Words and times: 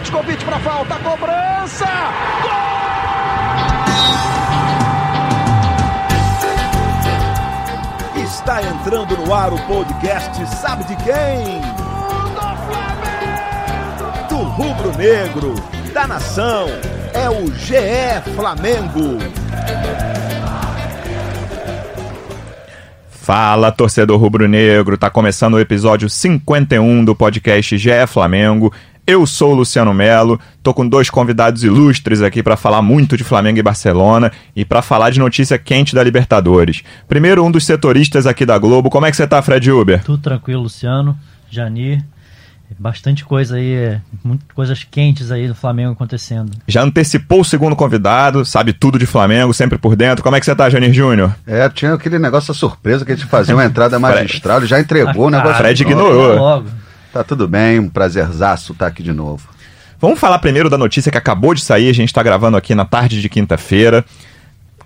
Petkovic 0.00 0.42
para 0.46 0.58
falta, 0.60 0.94
cobrança! 0.96 1.86
Gol! 2.42 2.50
Está 8.24 8.62
entrando 8.62 9.14
no 9.18 9.34
ar 9.34 9.52
o 9.52 9.58
podcast 9.66 10.46
Sabe 10.56 10.84
de 10.84 10.96
quem? 10.96 11.60
Do 14.30 14.36
rubro 14.36 14.96
negro, 14.96 15.54
da 15.92 16.06
nação, 16.06 16.68
é 17.12 17.28
o 17.28 17.52
GE 17.52 18.32
Flamengo. 18.34 19.18
Fala, 23.30 23.70
torcedor 23.70 24.18
rubro-negro, 24.18 24.98
tá 24.98 25.08
começando 25.08 25.54
o 25.54 25.60
episódio 25.60 26.08
51 26.08 27.04
do 27.04 27.14
podcast 27.14 27.78
GE 27.78 28.06
Flamengo. 28.08 28.72
Eu 29.06 29.26
sou 29.26 29.52
o 29.52 29.54
Luciano 29.56 29.92
Melo, 29.92 30.38
tô 30.62 30.72
com 30.72 30.86
dois 30.86 31.10
convidados 31.10 31.64
ilustres 31.64 32.22
aqui 32.22 32.42
para 32.42 32.56
falar 32.56 32.80
muito 32.80 33.16
de 33.16 33.24
Flamengo 33.24 33.58
e 33.58 33.62
Barcelona 33.62 34.30
e 34.54 34.64
para 34.64 34.82
falar 34.82 35.10
de 35.10 35.18
notícia 35.18 35.58
quente 35.58 35.94
da 35.94 36.02
Libertadores. 36.02 36.82
Primeiro, 37.08 37.44
um 37.44 37.50
dos 37.50 37.64
setoristas 37.64 38.26
aqui 38.26 38.46
da 38.46 38.56
Globo. 38.58 38.90
Como 38.90 39.06
é 39.06 39.10
que 39.10 39.16
você 39.16 39.26
tá, 39.26 39.42
Fred 39.42 39.70
Uber? 39.70 40.02
Tudo 40.04 40.22
tranquilo, 40.22 40.62
Luciano, 40.62 41.18
Janir. 41.50 42.04
Bastante 42.78 43.24
coisa 43.24 43.56
aí, 43.56 43.98
muitas 44.22 44.46
coisas 44.54 44.86
quentes 44.88 45.32
aí 45.32 45.48
do 45.48 45.56
Flamengo 45.56 45.90
acontecendo. 45.92 46.52
Já 46.68 46.82
antecipou 46.82 47.40
o 47.40 47.44
segundo 47.44 47.74
convidado, 47.74 48.44
sabe 48.44 48.72
tudo 48.72 48.96
de 48.96 49.06
Flamengo, 49.06 49.52
sempre 49.52 49.76
por 49.76 49.96
dentro. 49.96 50.22
Como 50.22 50.36
é 50.36 50.40
que 50.40 50.46
você 50.46 50.54
tá, 50.54 50.70
Janir 50.70 50.92
Júnior? 50.92 51.34
É, 51.44 51.68
tinha 51.68 51.94
aquele 51.94 52.16
negócio 52.18 52.54
surpresa 52.54 53.04
que 53.04 53.10
a 53.10 53.16
gente 53.16 53.26
fazia 53.26 53.56
uma 53.56 53.64
entrada 53.64 53.98
magistral, 54.00 54.64
já 54.64 54.78
entregou 54.78 55.26
o 55.26 55.30
negócio. 55.30 55.56
Fred 55.56 55.82
ignorou. 55.82 56.36
Logo. 56.36 56.68
Tá 57.12 57.24
tudo 57.24 57.48
bem, 57.48 57.80
um 57.80 57.88
prazerzaço 57.88 58.72
estar 58.72 58.86
aqui 58.86 59.02
de 59.02 59.12
novo. 59.12 59.48
Vamos 60.00 60.18
falar 60.20 60.38
primeiro 60.38 60.70
da 60.70 60.78
notícia 60.78 61.10
que 61.10 61.18
acabou 61.18 61.54
de 61.54 61.62
sair, 61.62 61.90
a 61.90 61.94
gente 61.94 62.08
está 62.08 62.22
gravando 62.22 62.56
aqui 62.56 62.74
na 62.74 62.84
tarde 62.84 63.20
de 63.20 63.28
quinta-feira. 63.28 64.04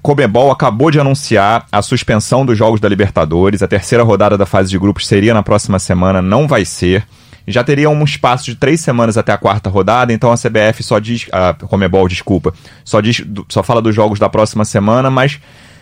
Comebol 0.00 0.50
acabou 0.50 0.91
de 0.91 0.98
anunciar 0.98 1.67
a 1.70 1.80
suspensão 1.80 2.45
dos 2.45 2.58
jogos 2.58 2.80
da 2.80 2.89
Libertadores. 2.89 3.62
A 3.62 3.69
terceira 3.69 4.02
rodada 4.02 4.36
da 4.36 4.45
fase 4.45 4.70
de 4.70 4.78
grupos 4.78 5.06
seria 5.06 5.33
na 5.33 5.42
próxima 5.42 5.78
semana, 5.78 6.20
não 6.20 6.48
vai 6.48 6.64
ser. 6.64 7.06
Já 7.47 7.62
teria 7.62 7.91
um 7.91 8.02
espaço 8.05 8.47
de 8.47 8.55
três 8.55 8.80
semanas 8.80 9.19
até 9.19 9.33
a 9.33 9.39
quarta 9.39 9.69
rodada, 9.69 10.12
então 10.12 10.33
a 10.33 10.36
CBF 10.36 10.83
só 10.83 10.98
diz. 10.98 11.27
A 11.30 11.55
Comebol, 11.55 12.08
desculpa. 12.08 12.55
Só, 12.84 13.00
diz, 13.00 13.22
só 13.48 13.62
fala 13.62 13.83
dos 13.83 13.95
jogos 13.95 14.19
da 14.19 14.28
próxima 14.28 14.64
semana, 14.64 15.11
mas 15.11 15.39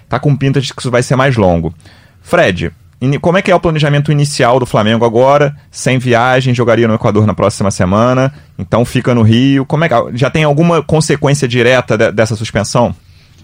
tá 0.08 0.18
com 0.18 0.36
pinta 0.36 0.60
de 0.60 0.72
que 0.74 0.80
isso 0.80 0.90
vai 0.90 1.02
ser 1.02 1.14
mais 1.14 1.36
longo. 1.36 1.72
Fred, 2.20 2.72
como 3.20 3.36
é 3.36 3.42
que 3.42 3.50
é 3.50 3.54
o 3.54 3.60
planejamento 3.60 4.12
inicial 4.12 4.60
do 4.60 4.66
Flamengo 4.66 5.04
agora? 5.04 5.56
Sem 5.70 5.98
viagem, 5.98 6.54
jogaria 6.54 6.86
no 6.86 6.94
Equador 6.94 7.26
na 7.26 7.34
próxima 7.34 7.70
semana, 7.70 8.32
então 8.56 8.84
fica 8.84 9.14
no 9.14 9.22
Rio. 9.22 9.66
Como 9.66 9.84
é 9.84 9.88
que 9.88 9.94
já 10.16 10.30
tem 10.30 10.44
alguma 10.44 10.82
consequência 10.82 11.48
direta 11.48 11.98
de, 11.98 12.12
dessa 12.12 12.36
suspensão? 12.36 12.94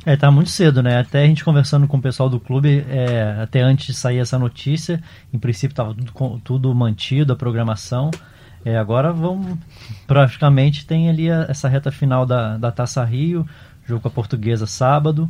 É, 0.07 0.17
tá 0.17 0.31
muito 0.31 0.49
cedo, 0.49 0.83
né? 0.83 1.01
Até 1.01 1.25
a 1.25 1.27
gente 1.27 1.45
conversando 1.45 1.87
com 1.89 1.97
o 1.97 2.01
pessoal 2.01 2.31
do 2.31 2.39
clube, 2.39 2.85
é, 2.89 3.41
até 3.43 3.61
antes 3.61 3.87
de 3.87 3.95
sair 3.95 4.19
essa 4.19 4.39
notícia, 4.39 5.03
em 5.35 5.39
princípio 5.39 5.73
estava 5.73 5.93
tudo, 5.93 6.41
tudo 6.43 6.75
mantido, 6.75 7.33
a 7.33 7.37
programação. 7.37 8.11
É, 8.65 8.77
agora 8.77 9.13
vamos, 9.13 9.59
praticamente 10.07 10.87
tem 10.87 11.09
ali 11.09 11.31
a, 11.31 11.47
essa 11.49 11.69
reta 11.69 11.91
final 11.91 12.25
da, 12.25 12.57
da 12.57 12.71
Taça 12.71 13.05
Rio, 13.05 13.47
jogo 13.87 14.01
com 14.01 14.09
a 14.09 14.11
Portuguesa 14.11 14.67
sábado. 14.67 15.29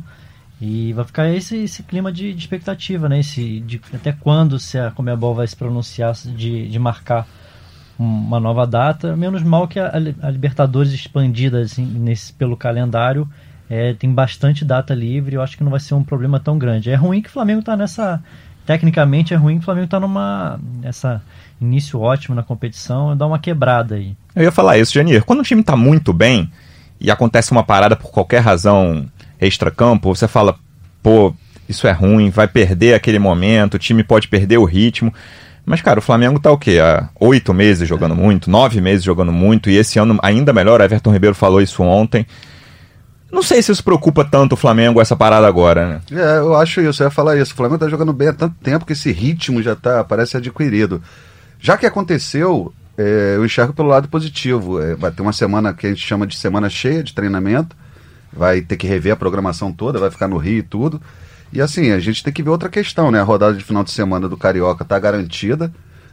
E 0.61 0.91
vai 0.93 1.05
ficar 1.05 1.29
esse, 1.29 1.57
esse 1.63 1.83
clima 1.83 2.11
de, 2.11 2.33
de 2.33 2.39
expectativa, 2.39 3.07
né? 3.07 3.19
Esse, 3.19 3.61
de, 3.61 3.79
até 3.93 4.11
quando 4.11 4.59
se 4.59 4.77
a 4.77 4.91
Comebol 4.91 5.33
vai 5.33 5.47
se 5.47 5.55
pronunciar 5.55 6.13
de, 6.13 6.67
de 6.67 6.79
marcar 6.79 7.25
uma 7.97 8.39
nova 8.39 8.67
data. 8.67 9.15
Menos 9.15 9.41
mal 9.41 9.67
que 9.67 9.79
a, 9.79 9.91
a 10.21 10.29
Libertadores 10.29 10.91
expandida 10.91 11.61
assim, 11.61 11.85
nesse, 11.85 12.33
pelo 12.33 12.57
calendário 12.57 13.27
é, 13.69 13.93
tem 13.93 14.11
bastante 14.11 14.65
data 14.65 14.93
livre. 14.93 15.35
Eu 15.35 15.41
acho 15.41 15.57
que 15.57 15.63
não 15.63 15.71
vai 15.71 15.79
ser 15.79 15.93
um 15.93 16.03
problema 16.03 16.39
tão 16.39 16.57
grande. 16.57 16.89
É 16.89 16.95
ruim 16.95 17.21
que 17.21 17.29
o 17.29 17.31
Flamengo 17.31 17.61
está 17.61 17.77
nessa. 17.77 18.21
Tecnicamente 18.65 19.33
é 19.33 19.37
ruim 19.37 19.55
que 19.55 19.61
o 19.61 19.65
Flamengo 19.65 19.85
está 19.85 19.99
numa. 19.99 20.59
Essa 20.83 21.21
início 21.61 21.99
ótimo 21.99 22.35
na 22.35 22.43
competição, 22.43 23.15
dá 23.15 23.27
uma 23.27 23.39
quebrada 23.39 23.95
aí. 23.95 24.15
Eu 24.35 24.43
ia 24.43 24.51
falar 24.51 24.77
isso, 24.77 24.93
Janir. 24.93 25.23
Quando 25.23 25.39
o 25.39 25.43
time 25.43 25.61
está 25.61 25.75
muito 25.75 26.13
bem 26.13 26.49
e 26.99 27.11
acontece 27.11 27.51
uma 27.51 27.63
parada 27.63 27.95
por 27.95 28.11
qualquer 28.11 28.39
razão 28.39 29.09
extra-campo, 29.39 30.13
você 30.13 30.27
fala, 30.27 30.55
pô, 31.01 31.33
isso 31.67 31.87
é 31.87 31.91
ruim, 31.91 32.29
vai 32.29 32.47
perder 32.47 32.93
aquele 32.93 33.19
momento, 33.19 33.75
o 33.75 33.79
time 33.79 34.03
pode 34.03 34.27
perder 34.27 34.57
o 34.57 34.65
ritmo. 34.65 35.13
Mas, 35.65 35.81
cara, 35.81 35.99
o 35.99 36.01
Flamengo 36.01 36.39
tá 36.39 36.51
o 36.51 36.57
quê? 36.57 36.79
Há 36.79 37.09
oito 37.19 37.53
meses 37.53 37.87
jogando 37.87 38.15
muito, 38.15 38.49
nove 38.49 38.81
meses 38.81 39.03
jogando 39.03 39.31
muito, 39.31 39.69
e 39.69 39.77
esse 39.77 39.99
ano 39.99 40.17
ainda 40.23 40.51
melhor, 40.51 40.81
Everton 40.81 41.11
Ribeiro 41.11 41.35
falou 41.35 41.61
isso 41.61 41.83
ontem. 41.83 42.25
Não 43.31 43.43
sei 43.43 43.61
se 43.61 43.71
isso 43.71 43.83
preocupa 43.83 44.25
tanto 44.25 44.53
o 44.53 44.57
Flamengo, 44.57 44.99
essa 44.99 45.15
parada 45.15 45.47
agora, 45.47 45.87
né? 45.87 46.01
É, 46.11 46.39
eu 46.39 46.55
acho 46.55 46.81
isso, 46.81 47.03
eu 47.03 47.07
ia 47.07 47.11
falar 47.11 47.37
isso. 47.37 47.53
O 47.53 47.55
Flamengo 47.55 47.77
tá 47.77 47.87
jogando 47.87 48.11
bem 48.11 48.29
há 48.29 48.33
tanto 48.33 48.55
tempo 48.63 48.85
que 48.85 48.93
esse 48.93 49.11
ritmo 49.11 49.61
já 49.61 49.75
tá, 49.75 50.03
parece 50.03 50.35
adquirido. 50.35 51.03
Já 51.59 51.77
que 51.77 51.85
aconteceu, 51.85 52.73
é, 52.97 53.35
eu 53.35 53.45
enxergo 53.45 53.71
pelo 53.71 53.89
lado 53.89 54.07
positivo. 54.07 54.81
É, 54.81 54.95
vai 54.95 55.11
ter 55.11 55.21
uma 55.21 55.31
semana 55.31 55.71
que 55.71 55.85
a 55.85 55.89
gente 55.89 56.03
chama 56.03 56.25
de 56.25 56.35
semana 56.35 56.67
cheia 56.69 57.03
de 57.03 57.13
treinamento 57.13 57.75
vai 58.31 58.61
ter 58.61 58.77
que 58.77 58.87
rever 58.87 59.13
a 59.13 59.15
programação 59.15 59.71
toda, 59.71 59.99
vai 59.99 60.11
ficar 60.11 60.27
no 60.27 60.37
Rio 60.37 60.59
e 60.59 60.63
tudo. 60.63 61.01
E 61.51 61.61
assim, 61.61 61.91
a 61.91 61.99
gente 61.99 62.23
tem 62.23 62.31
que 62.31 62.43
ver 62.43 62.49
outra 62.49 62.69
questão, 62.69 63.09
né? 63.09 63.19
A 63.19 63.23
rodada 63.23 63.55
de 63.55 63.63
final 63.63 63.83
de 63.83 63.91
semana 63.91 64.29
do 64.29 64.37
Carioca 64.37 64.83
está 64.83 64.99
garantida, 64.99 65.71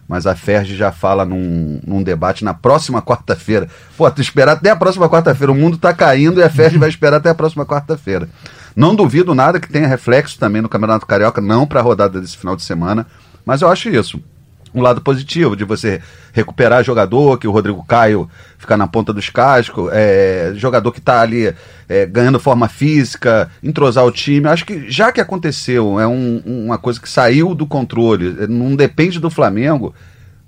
mas 0.08 0.26
a 0.26 0.34
Ferg 0.34 0.74
já 0.74 0.90
fala 0.90 1.24
num, 1.24 1.80
num 1.86 2.02
debate 2.02 2.44
na 2.44 2.54
próxima 2.54 3.02
quarta-feira. 3.02 3.68
Pô, 3.96 4.10
tu 4.10 4.20
esperar 4.20 4.52
até 4.52 4.70
a 4.70 4.76
próxima 4.76 5.08
quarta-feira, 5.08 5.52
o 5.52 5.54
mundo 5.54 5.76
está 5.76 5.92
caindo 5.92 6.40
e 6.40 6.42
a 6.42 6.48
Ferg 6.48 6.78
vai 6.78 6.88
esperar 6.88 7.18
até 7.18 7.28
a 7.28 7.34
próxima 7.34 7.66
quarta-feira. 7.66 8.28
Não 8.74 8.94
duvido 8.94 9.34
nada 9.34 9.60
que 9.60 9.70
tenha 9.70 9.86
reflexo 9.86 10.38
também 10.38 10.62
no 10.62 10.68
Campeonato 10.68 11.06
Carioca, 11.06 11.40
não 11.40 11.66
para 11.66 11.80
a 11.80 11.82
rodada 11.82 12.20
desse 12.20 12.36
final 12.36 12.56
de 12.56 12.62
semana, 12.62 13.06
mas 13.44 13.62
eu 13.62 13.68
acho 13.68 13.88
isso 13.88 14.20
um 14.76 14.82
lado 14.82 15.00
positivo 15.00 15.56
de 15.56 15.64
você 15.64 16.02
recuperar 16.34 16.84
jogador, 16.84 17.38
que 17.38 17.48
o 17.48 17.50
Rodrigo 17.50 17.82
Caio 17.82 18.28
fica 18.58 18.76
na 18.76 18.86
ponta 18.86 19.10
dos 19.10 19.30
cascos, 19.30 19.90
é, 19.90 20.52
jogador 20.54 20.92
que 20.92 20.98
está 20.98 21.22
ali 21.22 21.54
é, 21.88 22.04
ganhando 22.04 22.38
forma 22.38 22.68
física, 22.68 23.50
entrosar 23.62 24.04
o 24.04 24.12
time. 24.12 24.46
Acho 24.46 24.66
que 24.66 24.90
já 24.90 25.10
que 25.10 25.20
aconteceu, 25.20 25.98
é 25.98 26.06
um, 26.06 26.42
uma 26.44 26.76
coisa 26.76 27.00
que 27.00 27.08
saiu 27.08 27.54
do 27.54 27.66
controle, 27.66 28.36
é, 28.38 28.46
não 28.46 28.76
depende 28.76 29.18
do 29.18 29.30
Flamengo. 29.30 29.94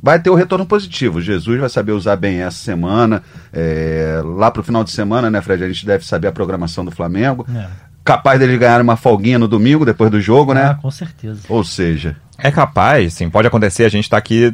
Vai 0.00 0.20
ter 0.20 0.30
o 0.30 0.34
retorno 0.34 0.64
positivo. 0.64 1.20
Jesus 1.20 1.58
vai 1.58 1.68
saber 1.68 1.90
usar 1.90 2.14
bem 2.14 2.40
essa 2.40 2.58
semana. 2.58 3.20
É, 3.52 4.22
lá 4.24 4.48
para 4.48 4.60
o 4.60 4.64
final 4.64 4.84
de 4.84 4.92
semana, 4.92 5.28
né, 5.28 5.40
Fred? 5.40 5.64
A 5.64 5.66
gente 5.66 5.84
deve 5.84 6.06
saber 6.06 6.28
a 6.28 6.32
programação 6.32 6.84
do 6.84 6.92
Flamengo. 6.92 7.44
É. 7.52 7.87
Capaz 8.08 8.40
deles 8.40 8.58
ganharem 8.58 8.82
uma 8.82 8.96
folguinha 8.96 9.38
no 9.38 9.46
domingo, 9.46 9.84
depois 9.84 10.10
do 10.10 10.18
jogo, 10.18 10.54
né? 10.54 10.62
ah, 10.62 10.68
né? 10.68 10.78
Com 10.80 10.90
certeza. 10.90 11.42
Ou 11.46 11.62
seja, 11.62 12.16
é 12.38 12.50
capaz, 12.50 13.12
sim, 13.12 13.28
pode 13.28 13.46
acontecer, 13.46 13.84
a 13.84 13.88
gente 13.90 14.04
está 14.04 14.16
aqui 14.16 14.50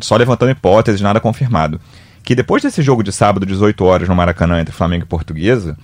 só 0.00 0.16
levantando 0.16 0.52
hipóteses, 0.52 1.00
nada 1.00 1.18
confirmado. 1.18 1.80
Que 2.22 2.36
depois 2.36 2.62
desse 2.62 2.80
jogo 2.80 3.02
de 3.02 3.10
sábado, 3.10 3.44
18 3.44 3.84
horas, 3.84 4.08
no 4.08 4.14
Maracanã, 4.14 4.60
entre 4.60 4.72
Flamengo 4.72 5.02
e 5.02 5.08
Portuguesa, 5.08 5.76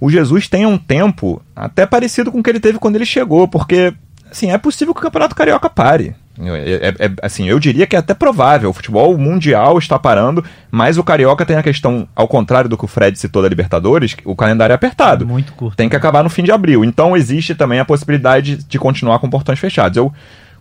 o 0.00 0.10
Jesus 0.10 0.48
tenha 0.48 0.66
um 0.66 0.78
tempo 0.78 1.42
até 1.54 1.84
parecido 1.84 2.32
com 2.32 2.38
o 2.38 2.42
que 2.42 2.48
ele 2.48 2.58
teve 2.58 2.78
quando 2.78 2.96
ele 2.96 3.04
chegou, 3.04 3.46
porque, 3.46 3.92
assim, 4.30 4.50
é 4.50 4.56
possível 4.56 4.94
que 4.94 5.00
o 5.00 5.02
Campeonato 5.02 5.34
Carioca 5.34 5.68
pare. 5.68 6.16
É, 6.38 6.88
é, 6.88 7.06
é, 7.06 7.10
assim, 7.22 7.48
eu 7.48 7.58
diria 7.58 7.86
que 7.86 7.96
é 7.96 7.98
até 7.98 8.14
provável. 8.14 8.70
O 8.70 8.72
futebol 8.72 9.16
mundial 9.16 9.78
está 9.78 9.98
parando, 9.98 10.44
mas 10.70 10.98
o 10.98 11.04
Carioca 11.04 11.46
tem 11.46 11.56
a 11.56 11.62
questão, 11.62 12.06
ao 12.14 12.28
contrário 12.28 12.68
do 12.68 12.76
que 12.76 12.84
o 12.84 12.88
Fred 12.88 13.18
citou 13.18 13.42
da 13.42 13.48
Libertadores, 13.48 14.16
o 14.24 14.36
calendário 14.36 14.72
é 14.72 14.76
apertado. 14.76 15.26
Muito 15.26 15.52
curto. 15.52 15.76
Tem 15.76 15.88
que 15.88 15.96
acabar 15.96 16.22
no 16.22 16.30
fim 16.30 16.42
de 16.42 16.52
abril. 16.52 16.84
Então 16.84 17.16
existe 17.16 17.54
também 17.54 17.80
a 17.80 17.84
possibilidade 17.84 18.56
de 18.56 18.78
continuar 18.78 19.18
com 19.18 19.30
portões 19.30 19.58
fechados. 19.58 19.96
Eu 19.96 20.12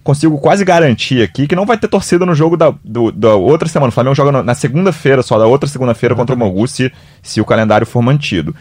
consigo 0.03 0.37
quase 0.37 0.63
garantir 0.63 1.23
aqui 1.23 1.47
que 1.47 1.55
não 1.55 1.65
vai 1.65 1.77
ter 1.77 1.87
torcida 1.87 2.25
no 2.25 2.35
jogo 2.35 2.55
da, 2.55 2.73
do, 2.83 3.11
da 3.11 3.35
outra 3.35 3.67
semana. 3.67 3.89
O 3.89 3.91
Flamengo 3.91 4.15
joga 4.15 4.43
na 4.43 4.53
segunda-feira, 4.53 5.23
só 5.23 5.37
da 5.37 5.47
outra 5.47 5.67
segunda-feira 5.67 6.15
contra 6.15 6.35
o 6.35 6.37
Mogu, 6.37 6.67
se, 6.67 6.91
se 7.21 7.41
o 7.41 7.45
calendário 7.45 7.87
for 7.87 8.01
mantido. 8.01 8.55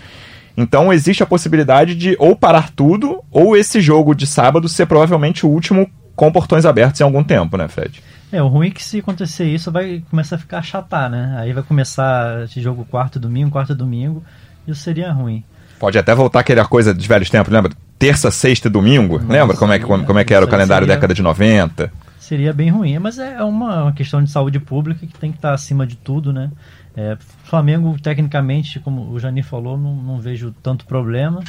Então 0.56 0.92
existe 0.92 1.22
a 1.22 1.26
possibilidade 1.26 1.94
de 1.94 2.16
ou 2.18 2.34
parar 2.34 2.70
tudo, 2.70 3.22
ou 3.30 3.56
esse 3.56 3.80
jogo 3.80 4.14
de 4.14 4.26
sábado 4.26 4.68
ser 4.68 4.86
provavelmente 4.86 5.44
o 5.44 5.48
último 5.48 5.88
com 6.14 6.30
portões 6.32 6.64
abertos 6.64 7.00
em 7.00 7.04
algum 7.04 7.22
tempo, 7.22 7.56
né, 7.56 7.68
Fred? 7.68 8.02
É, 8.32 8.42
o 8.42 8.48
ruim 8.48 8.68
é 8.68 8.70
que 8.70 8.82
se 8.82 8.98
acontecer 8.98 9.46
isso 9.46 9.70
vai 9.70 10.02
começar 10.10 10.36
a 10.36 10.38
ficar 10.38 10.62
chatar, 10.62 11.08
né? 11.08 11.36
Aí 11.38 11.52
vai 11.52 11.62
começar 11.62 12.44
esse 12.44 12.60
jogo 12.60 12.84
quarto 12.84 13.18
domingo, 13.18 13.50
quarto 13.50 13.74
domingo, 13.74 14.24
isso 14.66 14.82
seria 14.82 15.12
ruim. 15.12 15.44
Pode 15.78 15.98
até 15.98 16.14
voltar 16.14 16.40
aquela 16.40 16.64
coisa 16.64 16.94
de 16.94 17.06
velhos 17.06 17.30
tempos, 17.30 17.52
lembra? 17.52 17.72
terça, 17.98 18.30
sexta 18.30 18.68
e 18.68 18.70
domingo. 18.70 19.18
Nossa, 19.18 19.32
Lembra 19.32 19.56
como 19.56 19.72
é, 19.72 19.78
que, 19.78 19.84
como, 19.84 20.04
como 20.04 20.18
é 20.18 20.24
que 20.24 20.34
era 20.34 20.44
o 20.44 20.48
calendário 20.48 20.86
da 20.86 20.94
década 20.94 21.14
de 21.14 21.22
90? 21.22 21.90
Seria 22.18 22.52
bem 22.52 22.70
ruim, 22.70 22.98
mas 22.98 23.18
é 23.18 23.42
uma, 23.42 23.84
uma 23.84 23.92
questão 23.92 24.22
de 24.22 24.30
saúde 24.30 24.58
pública 24.58 25.06
que 25.06 25.18
tem 25.18 25.30
que 25.30 25.38
estar 25.38 25.52
acima 25.52 25.86
de 25.86 25.96
tudo, 25.96 26.32
né? 26.32 26.50
É, 26.96 27.16
Flamengo, 27.44 27.96
tecnicamente, 28.00 28.78
como 28.80 29.10
o 29.10 29.18
Janir 29.18 29.44
falou, 29.44 29.76
não, 29.76 29.94
não 29.94 30.18
vejo 30.18 30.54
tanto 30.62 30.86
problema. 30.86 31.42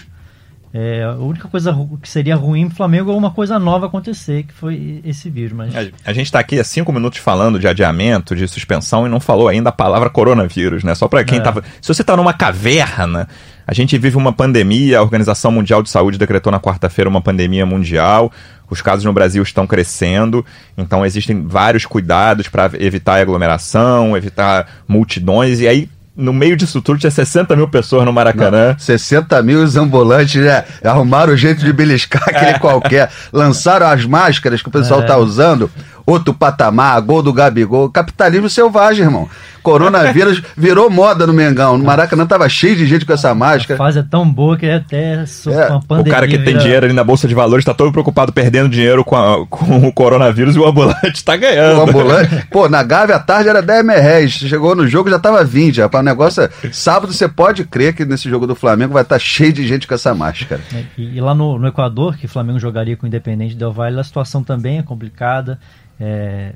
É, 0.77 1.05
a 1.05 1.13
única 1.13 1.47
coisa 1.47 1.73
que 2.01 2.09
seria 2.09 2.35
ruim 2.35 2.67
pro 2.67 2.75
Flamengo 2.75 3.09
é 3.09 3.15
uma 3.15 3.31
coisa 3.31 3.57
nova 3.57 3.85
acontecer, 3.85 4.43
que 4.43 4.53
foi 4.53 4.99
esse 5.05 5.29
vírus. 5.29 5.53
Mas... 5.53 5.73
A, 6.03 6.11
gente 6.11 6.25
está 6.25 6.37
aqui 6.37 6.59
há 6.59 6.65
cinco 6.65 6.91
minutos 6.91 7.19
falando 7.19 7.57
de 7.57 7.65
adiamento, 7.65 8.35
de 8.35 8.45
suspensão, 8.45 9.07
e 9.07 9.09
não 9.09 9.21
falou 9.21 9.47
ainda 9.47 9.69
a 9.69 9.71
palavra 9.71 10.09
coronavírus, 10.09 10.83
né? 10.83 10.93
Só 10.93 11.07
para 11.07 11.23
quem 11.23 11.37
é. 11.37 11.41
tava. 11.41 11.63
Se 11.81 11.87
você 11.87 12.01
está 12.01 12.17
numa 12.17 12.33
caverna, 12.33 13.25
a 13.65 13.73
gente 13.73 13.97
vive 13.97 14.17
uma 14.17 14.33
pandemia, 14.33 14.99
a 14.99 15.01
Organização 15.01 15.49
Mundial 15.49 15.81
de 15.81 15.89
Saúde 15.89 16.17
decretou 16.17 16.51
na 16.51 16.59
quarta-feira 16.59 17.09
uma 17.09 17.21
pandemia 17.21 17.65
mundial. 17.65 18.29
Os 18.69 18.81
casos 18.81 19.05
no 19.05 19.13
Brasil 19.13 19.41
estão 19.43 19.65
crescendo, 19.65 20.45
então 20.77 21.05
existem 21.05 21.47
vários 21.47 21.85
cuidados 21.85 22.49
para 22.49 22.69
evitar 22.79 23.21
aglomeração, 23.21 24.17
evitar 24.17 24.67
multidões, 24.89 25.61
e 25.61 25.67
aí 25.69 25.89
no 26.15 26.31
meio 26.31 26.55
disso 26.55 26.81
tudo 26.81 26.99
tinha 26.99 27.11
60 27.11 27.55
mil 27.55 27.67
pessoas 27.67 28.05
no 28.05 28.13
Maracanã. 28.13 28.69
Não, 28.69 28.79
60 28.79 29.41
mil 29.41 29.61
os 29.61 29.75
ambulantes 29.75 30.41
né, 30.41 30.63
arrumaram 30.83 31.33
o 31.33 31.37
jeito 31.37 31.63
de 31.63 31.73
beliscar 31.73 32.23
aquele 32.27 32.51
é. 32.51 32.59
qualquer. 32.59 33.09
Lançaram 33.33 33.87
as 33.87 34.05
máscaras 34.05 34.61
que 34.61 34.69
o 34.69 34.71
pessoal 34.71 35.01
é. 35.01 35.05
tá 35.05 35.17
usando. 35.17 35.69
Outro 36.05 36.33
patamar, 36.33 37.01
gol 37.01 37.21
do 37.21 37.33
Gabigol. 37.33 37.89
Capitalismo 37.89 38.49
selvagem, 38.49 39.03
irmão. 39.03 39.27
Coronavírus 39.65 40.43
virou 40.55 40.91
moda 40.91 41.25
no 41.25 41.33
Mengão. 41.33 41.75
No 41.75 41.83
Maracanã 41.83 42.23
tava 42.27 42.47
cheio 42.47 42.75
de 42.75 42.85
gente 42.85 43.03
com 43.03 43.11
essa 43.11 43.33
máscara. 43.33 43.73
A 43.73 43.83
fase 43.83 43.97
é 43.97 44.03
tão 44.03 44.29
boa 44.31 44.55
que 44.55 44.67
é 44.67 44.75
até 44.75 45.13
é. 45.15 45.67
uma 45.71 45.81
pandemia. 45.81 46.11
O 46.11 46.15
cara 46.15 46.27
que 46.27 46.37
tem 46.37 46.55
dinheiro 46.55 46.85
ali 46.85 46.93
na 46.93 47.03
Bolsa 47.03 47.27
de 47.27 47.33
Valores 47.33 47.65
tá 47.65 47.73
todo 47.73 47.91
preocupado 47.91 48.31
perdendo 48.31 48.69
dinheiro 48.69 49.03
com, 49.03 49.15
a, 49.15 49.45
com 49.47 49.87
o 49.87 49.91
coronavírus 49.91 50.55
e 50.55 50.59
o 50.59 50.67
ambulante 50.67 51.25
tá 51.25 51.35
ganhando. 51.35 51.79
O 51.79 51.89
ambulante. 51.89 52.45
Pô, 52.51 52.69
na 52.69 52.83
Gávea 52.83 53.15
à 53.15 53.19
tarde 53.19 53.49
era 53.49 53.59
10 53.59 53.87
reais. 53.87 54.31
Chegou 54.33 54.75
no 54.75 54.87
jogo 54.87 55.09
já 55.09 55.17
tava 55.17 55.43
20. 55.43 55.81
Rapaz, 55.81 56.03
o 56.03 56.05
negócio 56.05 56.43
é... 56.43 56.49
Sábado 56.71 57.11
você 57.11 57.27
pode 57.27 57.63
crer 57.63 57.95
que 57.95 58.05
nesse 58.05 58.29
jogo 58.29 58.45
do 58.45 58.53
Flamengo 58.53 58.93
vai 58.93 59.01
estar 59.01 59.15
tá 59.15 59.19
cheio 59.19 59.51
de 59.51 59.67
gente 59.67 59.87
com 59.87 59.95
essa 59.95 60.13
máscara. 60.13 60.61
É, 60.71 60.83
e, 60.95 61.17
e 61.17 61.21
lá 61.21 61.33
no, 61.33 61.57
no, 61.57 61.67
Equador, 61.67 62.15
que 62.17 62.27
o 62.27 62.29
Flamengo 62.29 62.59
jogaria 62.59 62.95
com 62.95 63.05
o 63.05 63.07
Independente 63.07 63.55
Del 63.55 63.71
Valle, 63.71 63.99
a 63.99 64.03
situação 64.03 64.43
também 64.43 64.77
é 64.77 64.83
complicada. 64.83 65.59
É, 65.99 66.53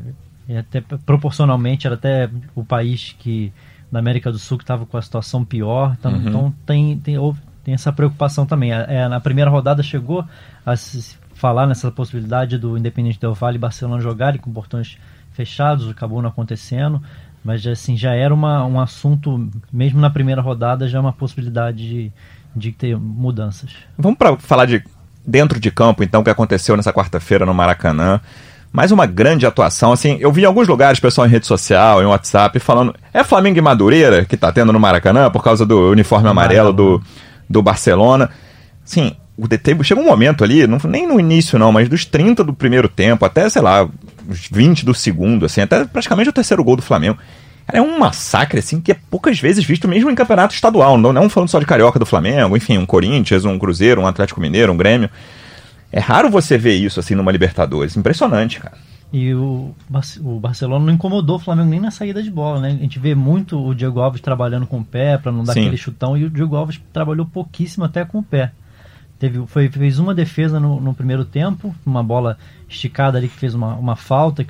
e 0.50 0.58
até 0.58 0.82
proporcionalmente 0.82 1.86
era 1.86 1.94
até 1.94 2.28
o 2.56 2.66
país 2.66 3.16
que 3.20 3.54
na 3.92 4.00
América 4.00 4.32
do 4.32 4.40
Sul 4.40 4.58
que 4.58 4.64
estava 4.64 4.84
com 4.84 4.98
a 4.98 5.02
situação 5.02 5.46
pior. 5.46 5.96
Então, 5.98 6.12
uhum. 6.12 6.28
então 6.28 6.54
tem, 6.66 6.98
tem, 6.98 7.16
tem 7.64 7.74
essa 7.76 7.94
preocupação 7.94 8.48
também. 8.48 8.72
É, 8.72 9.08
na 9.08 9.20
primeira 9.20 9.50
rodada 9.52 9.84
chegou 9.84 10.26
a 10.66 10.76
se 10.76 11.16
falar 11.36 11.68
nessa 11.68 11.92
possibilidade 11.92 12.58
do 12.58 12.76
Independente 12.76 13.20
Del 13.20 13.36
Valle 13.36 13.58
e 13.58 13.60
Barcelona 13.60 14.02
jogarem 14.02 14.42
com 14.42 14.52
portões 14.52 14.98
fechados, 15.34 15.88
acabou 15.88 16.20
não 16.20 16.30
acontecendo. 16.30 17.00
Mas 17.44 17.66
assim, 17.68 17.96
já 17.96 18.16
era 18.16 18.34
uma, 18.34 18.66
um 18.66 18.80
assunto, 18.82 19.50
mesmo 19.72 20.00
na 20.00 20.10
primeira 20.10 20.42
rodada, 20.42 20.88
já 20.88 20.98
é 20.98 21.02
uma 21.02 21.14
possibilidade 21.14 21.78
de, 21.78 22.12
de 22.56 22.72
ter 22.72 22.98
mudanças. 22.98 23.72
Vamos 23.96 24.18
para 24.18 24.36
falar 24.38 24.66
de 24.66 24.84
dentro 25.26 25.60
de 25.60 25.70
campo, 25.70 26.04
então, 26.04 26.22
o 26.22 26.24
que 26.24 26.30
aconteceu 26.30 26.76
nessa 26.76 26.92
quarta-feira 26.92 27.46
no 27.46 27.54
Maracanã 27.54 28.20
mais 28.72 28.92
uma 28.92 29.06
grande 29.06 29.46
atuação. 29.46 29.92
Assim, 29.92 30.18
eu 30.20 30.32
vi 30.32 30.44
em 30.44 30.46
alguns 30.46 30.68
lugares, 30.68 31.00
pessoal 31.00 31.28
em 31.28 31.30
rede 31.30 31.46
social, 31.46 32.02
em 32.02 32.06
WhatsApp, 32.06 32.60
falando: 32.60 32.94
é 33.14 33.24
Flamengo 33.24 33.58
e 33.58 33.62
Madureira 33.62 34.26
que 34.26 34.38
tá 34.38 34.52
tendo 34.52 34.72
no 34.72 34.80
Maracanã 34.80 35.30
por 35.30 35.44
causa 35.44 35.66
do 35.66 35.92
uniforme 35.92 36.28
amarelo 36.28 36.72
do, 36.72 37.02
do 37.50 37.62
Barcelona. 37.62 38.30
Sim, 38.84 39.16
o 39.38 39.48
DT 39.48 39.84
chega 39.84 40.02
um 40.02 40.06
momento 40.06 40.44
ali, 40.44 40.68
não, 40.68 40.80
nem 40.86 41.08
no 41.08 41.20
início 41.20 41.58
não, 41.58 41.72
mas 41.72 41.88
dos 41.88 42.06
30 42.06 42.44
do 42.44 42.54
primeiro 42.54 42.90
tempo 42.90 43.24
até, 43.26 43.48
sei 43.50 43.62
lá, 43.62 43.88
os 44.28 44.48
20 44.52 44.86
do 44.86 44.94
segundo, 44.94 45.46
assim, 45.46 45.62
até 45.62 45.86
praticamente 45.86 46.30
o 46.30 46.34
terceiro 46.34 46.64
gol 46.64 46.76
do 46.76 46.82
Flamengo. 46.82 47.18
É 47.72 47.80
um 47.80 48.00
massacre, 48.00 48.60
assim, 48.60 48.82
que 48.82 48.92
é 48.92 48.96
poucas 49.12 49.40
vezes 49.40 49.64
visto 49.64 49.88
mesmo 49.88 50.10
em 50.10 50.16
campeonato 50.16 50.56
estadual. 50.56 50.98
Não, 50.98 51.14
não 51.14 51.30
falando 51.30 51.50
só 51.50 51.60
de 51.60 51.68
Carioca 51.68 52.00
do 52.00 52.06
Flamengo, 52.06 52.58
enfim, 52.58 52.80
um 52.80 52.86
Corinthians, 52.86 53.46
um 53.46 53.60
Cruzeiro, 53.60 54.02
um 54.02 54.08
Atlético 54.08 54.42
Mineiro, 54.42 54.74
um 54.74 54.78
Grêmio. 54.78 55.10
É 55.92 56.00
raro 56.00 56.30
você 56.30 56.58
ver 56.58 56.76
isso 56.76 57.00
assim 57.00 57.16
numa 57.16 57.32
Libertadores. 57.32 57.98
Impressionante, 57.98 58.60
cara. 58.60 58.78
E 59.12 59.34
o, 59.34 59.74
o 60.22 60.40
Barcelona 60.40 60.86
não 60.86 60.94
incomodou 60.94 61.38
o 61.38 61.40
Flamengo 61.40 61.70
nem 61.70 61.80
na 61.80 61.90
saída 61.90 62.22
de 62.22 62.30
bola, 62.30 62.62
né? 62.62 62.70
A 62.70 62.84
gente 62.84 63.00
vê 63.00 63.16
muito 63.16 63.60
o 63.60 63.74
Diego 63.74 64.00
Alves 64.00 64.22
trabalhando 64.22 64.68
com 64.68 64.80
o 64.80 64.86
pé 64.86 65.18
para 65.18 65.32
não 65.32 65.44
dar 65.44 65.54
Sim. 65.54 65.62
aquele 65.62 65.78
chutão 65.78 66.16
e 66.16 66.26
o 66.26 66.30
Diego 66.30 66.56
Alves 66.56 66.80
trabalhou 66.94 67.26
pouquíssimo 67.26 67.86
até 67.86 68.06
com 68.06 68.20
o 68.20 68.24
pé. 68.24 68.52
Teve, 69.18 69.46
foi, 69.48 69.68
fez 69.68 69.98
uma 69.98 70.14
defesa 70.14 70.60
no, 70.60 70.80
no 70.80 70.94
primeiro 70.94 71.26
tempo, 71.26 71.76
uma 71.84 72.04
bola 72.04 72.38
esticada 72.70 73.18
ali 73.18 73.28
que 73.28 73.36
fez 73.36 73.56
uma, 73.56 73.76
uma 73.76 73.96
falta 73.96 74.46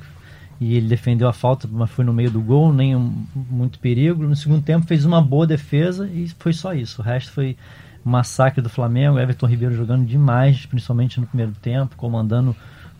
e 0.60 0.76
ele 0.76 0.86
defendeu 0.86 1.26
a 1.26 1.32
falta, 1.32 1.66
mas 1.70 1.90
foi 1.90 2.04
no 2.04 2.12
meio 2.12 2.30
do 2.30 2.40
gol, 2.42 2.72
nem 2.72 2.94
um, 2.94 3.24
muito 3.34 3.78
perigo. 3.78 4.22
No 4.24 4.36
segundo 4.36 4.62
tempo 4.62 4.86
fez 4.86 5.06
uma 5.06 5.22
boa 5.22 5.46
defesa 5.46 6.06
e 6.06 6.28
foi 6.38 6.52
só 6.52 6.74
isso. 6.74 7.00
O 7.00 7.04
resto 7.04 7.32
foi 7.32 7.56
massacre 8.04 8.62
do 8.62 8.68
Flamengo, 8.68 9.18
Everton 9.18 9.46
Ribeiro 9.46 9.74
jogando 9.74 10.06
demais, 10.06 10.66
principalmente 10.66 11.20
no 11.20 11.26
primeiro 11.26 11.52
tempo, 11.60 11.96
comandando 11.96 12.54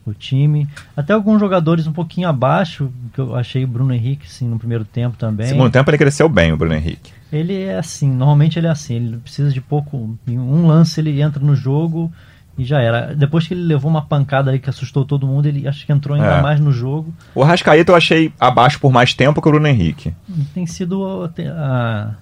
o 0.04 0.14
time. 0.14 0.68
Até 0.96 1.12
alguns 1.12 1.40
jogadores 1.40 1.86
um 1.86 1.92
pouquinho 1.92 2.28
abaixo, 2.28 2.90
que 3.12 3.20
eu 3.20 3.34
achei 3.34 3.64
o 3.64 3.68
Bruno 3.68 3.92
Henrique 3.92 4.30
sim, 4.30 4.48
no 4.48 4.58
primeiro 4.58 4.84
tempo 4.84 5.16
também. 5.16 5.46
No 5.46 5.52
segundo 5.52 5.72
tempo 5.72 5.90
ele 5.90 5.98
cresceu 5.98 6.28
bem, 6.28 6.52
o 6.52 6.56
Bruno 6.56 6.74
Henrique. 6.74 7.12
Ele 7.32 7.62
é 7.62 7.78
assim, 7.78 8.10
normalmente 8.10 8.58
ele 8.58 8.66
é 8.66 8.70
assim, 8.70 8.94
ele 8.94 9.16
precisa 9.18 9.50
de 9.50 9.60
pouco, 9.60 10.18
um 10.28 10.66
lance 10.66 11.00
ele 11.00 11.20
entra 11.20 11.42
no 11.42 11.54
jogo 11.54 12.12
e 12.58 12.64
já 12.64 12.80
era. 12.80 13.14
Depois 13.14 13.46
que 13.46 13.54
ele 13.54 13.62
levou 13.62 13.90
uma 13.90 14.02
pancada 14.02 14.50
ali 14.50 14.58
que 14.58 14.68
assustou 14.68 15.04
todo 15.04 15.26
mundo, 15.26 15.46
ele 15.46 15.66
acho 15.66 15.86
que 15.86 15.92
entrou 15.92 16.16
ainda 16.16 16.38
é. 16.38 16.42
mais 16.42 16.60
no 16.60 16.72
jogo. 16.72 17.14
O 17.34 17.42
Rascaeta 17.42 17.92
eu 17.92 17.96
achei 17.96 18.32
abaixo 18.38 18.80
por 18.80 18.92
mais 18.92 19.14
tempo 19.14 19.40
que 19.40 19.48
o 19.48 19.50
Bruno 19.50 19.66
Henrique. 19.66 20.12
Tem 20.52 20.66
sido 20.66 21.04
a, 21.04 21.30
a 21.52 22.14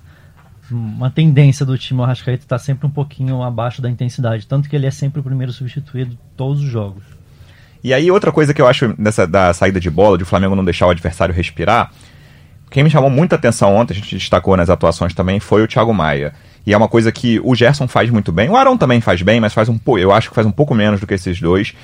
uma 0.70 1.11
tendência 1.11 1.65
do 1.65 1.76
time, 1.76 2.00
o 2.00 2.03
Arrascaeta 2.03 2.44
está 2.44 2.59
sempre 2.59 2.87
um 2.87 2.91
pouquinho 2.91 3.43
abaixo 3.43 3.81
da 3.81 3.91
intensidade, 3.91 4.47
tanto 4.47 4.69
que 4.69 4.76
ele 4.76 4.87
é 4.87 4.91
sempre 4.91 5.20
o 5.20 5.23
primeiro 5.23 5.53
substituído 5.53 6.19
todos 6.37 6.62
os 6.62 6.69
jogos. 6.69 7.05
E 7.82 7.94
aí 7.94 8.11
outra 8.11 8.32
coisa 8.32 8.53
que 8.53 8.61
eu 8.61 8.67
acho 8.67 8.94
nessa 8.99 9.26
da 9.26 9.53
saída 9.53 9.79
de 9.79 9.88
bola, 9.88 10.19
de 10.19 10.25
o 10.25 10.26
Flamengo 10.26 10.56
não 10.56 10.65
deixar 10.65 10.87
o 10.87 10.91
adversário 10.91 11.35
respirar, 11.35 11.93
quem 12.70 12.85
me 12.85 12.91
chamou 12.91 13.09
muita 13.09 13.37
atenção 13.37 13.75
ontem, 13.75 13.94
a 13.94 13.97
gente 13.97 14.15
destacou 14.15 14.56
nas 14.56 14.69
atuações 14.69 15.15
também, 15.15 15.41
foi 15.41 15.62
o 15.62 15.69
Thiago 15.69 15.94
Maia. 15.94 16.35
E 16.67 16.75
é 16.75 16.76
uma 16.76 16.88
coisa 16.88 17.11
que 17.11 17.41
o 17.43 17.55
Gerson 17.55 17.88
faz 17.88 18.11
muito 18.11 18.31
bem, 18.31 18.50
o 18.50 18.56
Arão 18.56 18.76
também 18.76 19.00
faz 19.00 19.23
bem, 19.23 19.41
mas 19.41 19.55
faz 19.55 19.69
um 19.69 19.79
eu 19.99 20.12
acho 20.12 20.29
que 20.29 20.35
faz 20.35 20.47
um 20.47 20.50
pouco 20.50 20.75
menos 20.75 21.00
do 21.00 21.06
que 21.06 21.15
esses 21.15 21.41
dois 21.41 21.75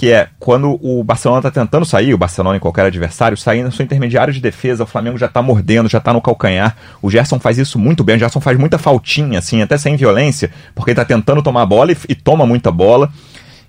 que 0.00 0.10
é 0.10 0.30
quando 0.38 0.78
o 0.82 1.04
Barcelona 1.04 1.46
está 1.46 1.50
tentando 1.50 1.84
sair, 1.84 2.14
o 2.14 2.16
Barcelona 2.16 2.56
em 2.56 2.58
qualquer 2.58 2.86
adversário, 2.86 3.36
saindo 3.36 3.66
na 3.66 3.70
sua 3.70 3.82
intermediária 3.82 4.32
de 4.32 4.40
defesa, 4.40 4.84
o 4.84 4.86
Flamengo 4.86 5.18
já 5.18 5.26
está 5.26 5.42
mordendo, 5.42 5.90
já 5.90 5.98
está 5.98 6.10
no 6.10 6.22
calcanhar. 6.22 6.74
O 7.02 7.10
Gerson 7.10 7.38
faz 7.38 7.58
isso 7.58 7.78
muito 7.78 8.02
bem, 8.02 8.16
o 8.16 8.18
Gerson 8.18 8.40
faz 8.40 8.58
muita 8.58 8.78
faltinha, 8.78 9.38
assim, 9.38 9.60
até 9.60 9.76
sem 9.76 9.96
violência, 9.96 10.50
porque 10.74 10.92
ele 10.92 10.98
está 10.98 11.04
tentando 11.04 11.42
tomar 11.42 11.60
a 11.60 11.66
bola 11.66 11.92
e, 11.92 11.96
e, 12.08 12.14
toma 12.14 12.46
muita 12.46 12.70
bola. 12.70 13.12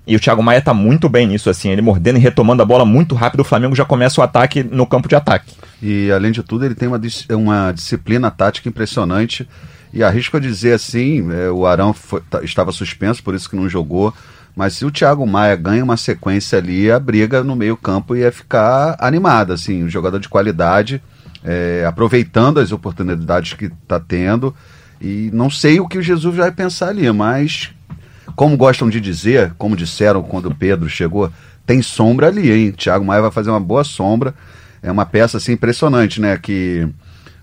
E 0.07 0.15
o 0.15 0.21
Thiago 0.21 0.41
Maia 0.41 0.59
está 0.59 0.73
muito 0.73 1.09
bem 1.09 1.27
nisso, 1.27 1.49
assim, 1.49 1.69
ele 1.69 1.81
mordendo 1.81 2.15
e 2.15 2.21
retomando 2.21 2.61
a 2.61 2.65
bola 2.65 2.85
muito 2.85 3.13
rápido, 3.13 3.41
o 3.41 3.43
Flamengo 3.43 3.75
já 3.75 3.83
começa 3.83 4.21
o 4.21 4.23
ataque 4.23 4.63
no 4.63 4.87
campo 4.87 5.09
de 5.09 5.15
ataque. 5.17 5.51
E 5.83 6.09
além 6.13 6.31
de 6.31 6.41
tudo, 6.43 6.63
ele 6.63 6.75
tem 6.75 6.87
uma, 6.87 7.01
uma 7.31 7.73
disciplina 7.73 8.31
tática 8.31 8.69
impressionante. 8.69 9.45
E 9.93 10.01
arrisco 10.01 10.37
a 10.37 10.39
dizer 10.39 10.75
assim, 10.75 11.29
é, 11.33 11.51
o 11.51 11.65
Arão 11.65 11.91
foi, 11.93 12.21
estava 12.41 12.71
suspenso, 12.71 13.21
por 13.21 13.35
isso 13.35 13.49
que 13.49 13.55
não 13.57 13.67
jogou. 13.67 14.13
Mas 14.55 14.73
se 14.73 14.85
o 14.85 14.91
Thiago 14.91 15.25
Maia 15.25 15.55
ganha 15.55 15.83
uma 15.83 15.97
sequência 15.97 16.57
ali, 16.57 16.91
a 16.91 16.99
briga 16.99 17.43
no 17.43 17.55
meio-campo 17.55 18.15
ia 18.15 18.31
ficar 18.31 18.95
animada, 18.99 19.53
assim, 19.53 19.83
um 19.83 19.89
jogador 19.89 20.19
de 20.19 20.27
qualidade, 20.27 21.01
é, 21.43 21.85
aproveitando 21.87 22.59
as 22.59 22.71
oportunidades 22.71 23.53
que 23.53 23.65
está 23.65 23.99
tendo. 23.99 24.53
E 24.99 25.29
não 25.33 25.49
sei 25.49 25.79
o 25.79 25.87
que 25.87 25.97
o 25.97 26.01
Jesus 26.01 26.35
vai 26.35 26.51
pensar 26.51 26.89
ali, 26.89 27.11
mas 27.11 27.71
como 28.35 28.57
gostam 28.57 28.89
de 28.89 28.99
dizer, 28.99 29.53
como 29.57 29.75
disseram 29.75 30.21
quando 30.21 30.47
o 30.47 30.55
Pedro 30.55 30.89
chegou, 30.89 31.31
tem 31.65 31.81
sombra 31.81 32.27
ali, 32.27 32.51
hein? 32.51 32.71
Thiago 32.71 33.05
Maia 33.05 33.21
vai 33.21 33.31
fazer 33.31 33.49
uma 33.49 33.59
boa 33.59 33.83
sombra. 33.83 34.33
É 34.83 34.91
uma 34.91 35.05
peça 35.05 35.37
assim 35.37 35.53
impressionante, 35.53 36.19
né? 36.19 36.37
Que 36.37 36.87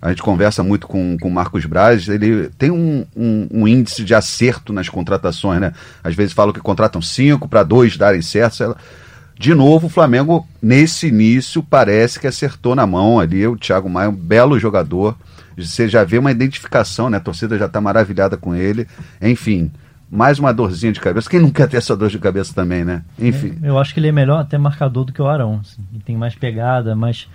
a 0.01 0.11
gente 0.11 0.23
conversa 0.23 0.63
muito 0.63 0.87
com 0.87 1.17
o 1.21 1.31
Marcos 1.31 1.65
Braz, 1.65 2.09
ele 2.09 2.49
tem 2.57 2.71
um, 2.71 3.05
um, 3.17 3.49
um, 3.51 3.69
índice 3.69 4.05
de 4.05 4.15
acerto 4.15 4.73
nas 4.73 4.89
contratações, 4.89 5.61
né? 5.61 5.73
Às 6.03 6.15
vezes 6.15 6.33
falam 6.33 6.53
que 6.53 6.61
contratam 6.61 7.03
cinco 7.03 7.49
para 7.49 7.65
dois 7.65 7.97
darem 7.97 8.23
certo. 8.23 8.77
De 9.37 9.55
novo, 9.55 9.87
o 9.87 9.91
Flamengo, 9.91 10.47
nesse 10.61 11.09
início, 11.09 11.63
parece 11.63 12.19
que 12.19 12.27
acertou 12.27 12.75
na 12.75 12.87
mão 12.87 13.21
ali. 13.21 13.47
O 13.47 13.57
Thiago 13.57 13.89
Maia, 13.89 14.09
um 14.09 14.15
belo 14.15 14.59
jogador. 14.59 15.17
Você 15.57 15.89
já 15.89 16.05
vê 16.05 16.19
uma 16.19 16.31
identificação, 16.31 17.11
né? 17.11 17.17
A 17.17 17.21
torcida 17.21 17.59
já 17.59 17.67
está 17.67 17.81
maravilhada 17.81 18.37
com 18.37 18.55
ele. 18.55 18.87
Enfim, 19.21 19.71
mais 20.11 20.39
uma 20.39 20.53
dorzinha 20.53 20.93
de 20.93 21.01
cabeça. 21.01 21.29
Quem 21.29 21.41
não 21.41 21.51
quer 21.51 21.69
ter 21.69 21.77
essa 21.77 21.97
dor 21.97 22.09
de 22.09 22.19
cabeça 22.19 22.55
também, 22.55 22.85
né? 22.85 23.03
Enfim. 23.19 23.59
Eu 23.63 23.79
acho 23.79 23.93
que 23.93 24.01
ele 24.01 24.09
é 24.09 24.13
melhor 24.13 24.41
até 24.41 24.57
marcador 24.57 25.05
do 25.05 25.13
que 25.13 25.21
o 25.21 25.27
Arão. 25.27 25.61
Assim. 25.61 25.83
Ele 25.93 26.03
tem 26.03 26.17
mais 26.17 26.35
pegada, 26.35 26.97
mais 26.97 27.29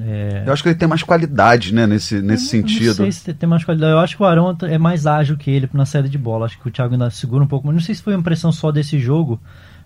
é... 0.00 0.42
Eu 0.46 0.52
acho 0.52 0.62
que 0.62 0.68
ele 0.68 0.78
tem 0.78 0.88
mais 0.88 1.02
qualidade, 1.02 1.72
né, 1.72 1.86
nesse, 1.86 2.20
nesse 2.20 2.44
eu 2.44 2.50
sentido. 2.62 2.86
Não 2.88 2.94
sei 2.94 3.12
se 3.12 3.34
tem 3.34 3.48
mais 3.48 3.64
qualidade. 3.64 3.92
Eu 3.92 3.98
acho 3.98 4.16
que 4.16 4.22
o 4.22 4.26
Arão 4.26 4.56
é 4.62 4.78
mais 4.78 5.06
ágil 5.06 5.36
que 5.36 5.50
ele 5.50 5.68
na 5.72 5.86
série 5.86 6.08
de 6.08 6.18
bola. 6.18 6.46
Acho 6.46 6.58
que 6.58 6.68
o 6.68 6.70
Thiago 6.70 6.94
ainda 6.94 7.10
segura 7.10 7.42
um 7.42 7.46
pouco. 7.46 7.66
Mas 7.66 7.76
não 7.76 7.82
sei 7.82 7.94
se 7.94 8.02
foi 8.02 8.14
uma 8.14 8.20
impressão 8.20 8.52
só 8.52 8.70
desse 8.70 8.98
jogo, 8.98 9.40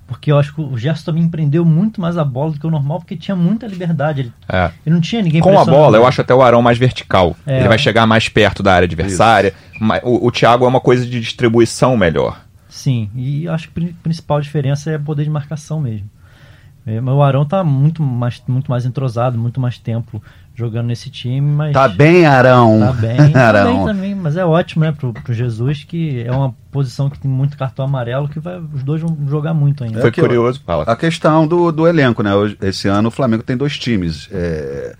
porque 0.06 0.32
eu 0.32 0.38
acho 0.38 0.54
que 0.54 0.60
o 0.60 0.76
Gerson 0.76 1.04
também 1.04 1.22
empreendeu 1.22 1.64
muito 1.64 2.00
mais 2.00 2.18
a 2.18 2.24
bola 2.24 2.52
do 2.52 2.60
que 2.60 2.66
o 2.66 2.70
normal, 2.70 2.98
porque 2.98 3.16
tinha 3.16 3.36
muita 3.36 3.66
liberdade. 3.66 4.22
Ele, 4.22 4.32
é. 4.48 4.70
ele 4.84 4.94
não 4.94 5.00
tinha 5.00 5.22
ninguém 5.22 5.40
Com 5.40 5.58
a 5.58 5.64
bola, 5.64 5.96
eu 5.96 6.06
acho 6.06 6.20
até 6.20 6.34
o 6.34 6.42
Arão 6.42 6.60
mais 6.60 6.78
vertical. 6.78 7.36
É. 7.46 7.60
Ele 7.60 7.68
vai 7.68 7.78
chegar 7.78 8.06
mais 8.06 8.28
perto 8.28 8.62
da 8.62 8.74
área 8.74 8.86
adversária. 8.86 9.54
O, 10.02 10.26
o 10.26 10.30
Thiago 10.30 10.64
é 10.64 10.68
uma 10.68 10.80
coisa 10.80 11.06
de 11.06 11.20
distribuição 11.20 11.96
melhor. 11.96 12.40
Sim, 12.68 13.10
e 13.14 13.46
acho 13.48 13.68
que 13.68 13.88
a 13.90 14.02
principal 14.02 14.40
diferença 14.40 14.90
é 14.90 14.96
o 14.96 15.00
poder 15.00 15.24
de 15.24 15.30
marcação 15.30 15.80
mesmo. 15.80 16.08
É, 16.84 17.00
mas 17.00 17.14
o 17.14 17.22
Arão 17.22 17.44
tá 17.44 17.62
muito 17.62 18.02
mais, 18.02 18.42
muito 18.48 18.70
mais 18.70 18.84
entrosado, 18.84 19.38
muito 19.38 19.60
mais 19.60 19.78
tempo 19.78 20.22
jogando 20.54 20.86
nesse 20.88 21.08
time, 21.08 21.40
mas... 21.40 21.72
Tá 21.72 21.88
bem, 21.88 22.26
Arão. 22.26 22.80
Tá 22.80 22.92
bem, 22.92 23.32
tá 23.32 23.52
bem 23.64 23.84
também, 23.84 24.14
mas 24.14 24.36
é 24.36 24.44
ótimo, 24.44 24.84
né, 24.84 24.92
pro, 24.92 25.12
pro 25.12 25.32
Jesus, 25.32 25.84
que 25.84 26.22
é 26.22 26.30
uma 26.30 26.54
posição 26.70 27.08
que 27.08 27.18
tem 27.18 27.30
muito 27.30 27.56
cartão 27.56 27.84
amarelo, 27.84 28.28
que 28.28 28.38
vai, 28.38 28.58
os 28.58 28.82
dois 28.82 29.00
vão 29.00 29.16
jogar 29.28 29.54
muito 29.54 29.84
ainda. 29.84 30.00
Foi 30.00 30.10
é 30.10 30.12
curioso, 30.12 30.60
Paulo. 30.60 30.84
A 30.86 30.96
questão 30.96 31.46
do, 31.46 31.70
do 31.72 31.86
elenco, 31.86 32.22
né, 32.22 32.32
esse 32.62 32.88
ano 32.88 33.08
o 33.08 33.12
Flamengo 33.12 33.42
tem 33.42 33.56
dois 33.56 33.78
times, 33.78 34.28
é, 34.30 34.94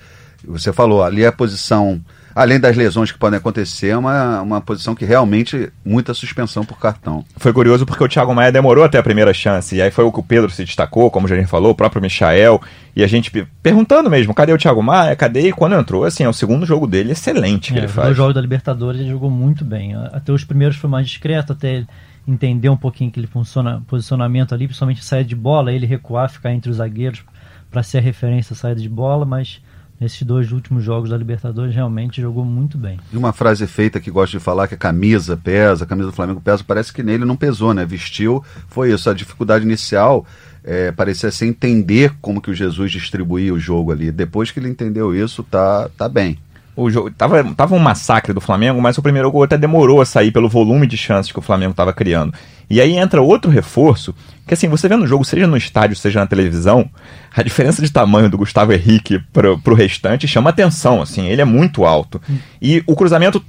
você 0.46 0.72
falou, 0.72 1.02
ali 1.02 1.24
é 1.24 1.26
a 1.26 1.32
posição 1.32 2.00
além 2.34 2.58
das 2.58 2.76
lesões 2.76 3.10
que 3.10 3.18
podem 3.18 3.38
acontecer, 3.38 3.88
é 3.88 3.96
uma, 3.96 4.40
uma 4.40 4.60
posição 4.60 4.94
que 4.94 5.04
realmente 5.04 5.72
muita 5.84 6.14
suspensão 6.14 6.64
por 6.64 6.78
cartão. 6.78 7.24
Foi 7.36 7.52
curioso 7.52 7.86
porque 7.86 8.02
o 8.02 8.08
Thiago 8.08 8.34
Maia 8.34 8.52
demorou 8.52 8.84
até 8.84 8.98
a 8.98 9.02
primeira 9.02 9.32
chance, 9.32 9.76
e 9.76 9.82
aí 9.82 9.90
foi 9.90 10.04
o 10.04 10.12
que 10.12 10.20
o 10.20 10.22
Pedro 10.22 10.50
se 10.50 10.64
destacou, 10.64 11.10
como 11.10 11.28
já 11.28 11.34
a 11.34 11.38
gente 11.38 11.48
falou, 11.48 11.72
o 11.72 11.74
próprio 11.74 12.02
Michael, 12.02 12.60
e 12.94 13.02
a 13.02 13.06
gente 13.06 13.30
perguntando 13.62 14.10
mesmo, 14.10 14.34
cadê 14.34 14.52
o 14.52 14.58
Thiago 14.58 14.82
Maia, 14.82 15.16
cadê? 15.16 15.48
E 15.48 15.52
quando 15.52 15.74
entrou, 15.74 16.04
assim, 16.04 16.24
é 16.24 16.28
o 16.28 16.32
segundo 16.32 16.66
jogo 16.66 16.86
dele 16.86 17.12
excelente 17.12 17.72
que 17.72 17.78
é, 17.78 17.82
ele 17.82 17.88
faz. 17.88 18.08
No 18.08 18.14
jogo 18.14 18.32
da 18.32 18.40
Libertadores 18.40 19.00
ele 19.00 19.10
jogou 19.10 19.30
muito 19.30 19.64
bem, 19.64 19.94
até 20.12 20.32
os 20.32 20.44
primeiros 20.44 20.76
foi 20.76 20.88
mais 20.88 21.06
discreto, 21.06 21.52
até 21.52 21.84
entender 22.26 22.68
um 22.68 22.76
pouquinho 22.76 23.10
que 23.10 23.18
ele 23.18 23.26
funciona, 23.26 23.82
posicionamento 23.86 24.54
ali, 24.54 24.66
principalmente 24.66 25.04
saída 25.04 25.28
de 25.28 25.34
bola, 25.34 25.72
ele 25.72 25.86
recuar, 25.86 26.30
ficar 26.30 26.52
entre 26.52 26.70
os 26.70 26.76
zagueiros 26.76 27.24
para 27.70 27.82
ser 27.82 27.98
a 27.98 28.00
referência 28.00 28.54
saída 28.54 28.80
de 28.80 28.88
bola, 28.88 29.24
mas 29.24 29.60
nesses 30.02 30.23
dois 30.23 30.50
últimos 30.50 30.82
jogos 30.82 31.11
da 31.11 31.16
Libertadores 31.16 31.75
realmente 31.75 32.21
jogou 32.21 32.44
muito 32.44 32.76
bem. 32.76 32.99
E 33.12 33.16
uma 33.16 33.32
frase 33.32 33.66
feita 33.66 34.00
que 34.00 34.11
gosto 34.11 34.32
de 34.32 34.40
falar 34.40 34.66
que 34.66 34.75
a 34.75 34.78
camisa 34.78 35.37
pesa, 35.37 35.85
a 35.85 35.87
camisa 35.87 36.09
do 36.09 36.14
Flamengo 36.14 36.40
pesa, 36.40 36.64
parece 36.66 36.92
que 36.92 37.02
nele 37.02 37.25
não 37.25 37.37
pesou, 37.37 37.73
né? 37.73 37.85
Vestiu, 37.85 38.44
foi 38.68 38.92
isso. 38.92 39.09
A 39.09 39.14
dificuldade 39.14 39.64
inicial 39.64 40.26
é, 40.64 40.90
parecia 40.90 41.30
ser 41.30 41.47
entender 41.47 42.12
como 42.21 42.40
que 42.40 42.50
o 42.50 42.54
Jesus 42.54 42.90
distribuía 42.90 43.54
o 43.54 43.59
jogo 43.59 43.92
ali. 43.92 44.11
Depois 44.11 44.50
que 44.50 44.59
ele 44.59 44.68
entendeu 44.68 45.14
isso, 45.14 45.42
tá, 45.44 45.88
tá 45.97 46.09
bem 46.09 46.38
o 46.74 46.90
jogo 46.90 47.10
tava, 47.10 47.44
tava 47.54 47.74
um 47.74 47.78
massacre 47.78 48.32
do 48.32 48.40
Flamengo, 48.40 48.80
mas 48.80 48.96
o 48.96 49.02
primeiro 49.02 49.30
gol 49.30 49.42
até 49.42 49.58
demorou 49.58 50.00
a 50.00 50.06
sair 50.06 50.30
pelo 50.30 50.48
volume 50.48 50.86
de 50.86 50.96
chances 50.96 51.30
que 51.30 51.38
o 51.38 51.42
Flamengo 51.42 51.72
estava 51.72 51.92
criando. 51.92 52.32
E 52.70 52.80
aí 52.80 52.96
entra 52.96 53.20
outro 53.20 53.50
reforço, 53.50 54.14
que 54.46 54.54
assim, 54.54 54.68
você 54.68 54.88
vendo 54.88 55.04
o 55.04 55.06
jogo, 55.06 55.24
seja 55.24 55.46
no 55.46 55.56
estádio, 55.56 55.94
seja 55.94 56.20
na 56.20 56.26
televisão, 56.26 56.88
a 57.34 57.42
diferença 57.42 57.82
de 57.82 57.92
tamanho 57.92 58.30
do 58.30 58.38
Gustavo 58.38 58.72
Henrique 58.72 59.18
pro, 59.32 59.58
pro 59.58 59.74
restante 59.74 60.26
chama 60.26 60.48
atenção, 60.48 61.02
assim, 61.02 61.26
ele 61.26 61.42
é 61.42 61.44
muito 61.44 61.84
alto. 61.84 62.20
E 62.60 62.82
o 62.86 62.96
cruzamento 62.96 63.44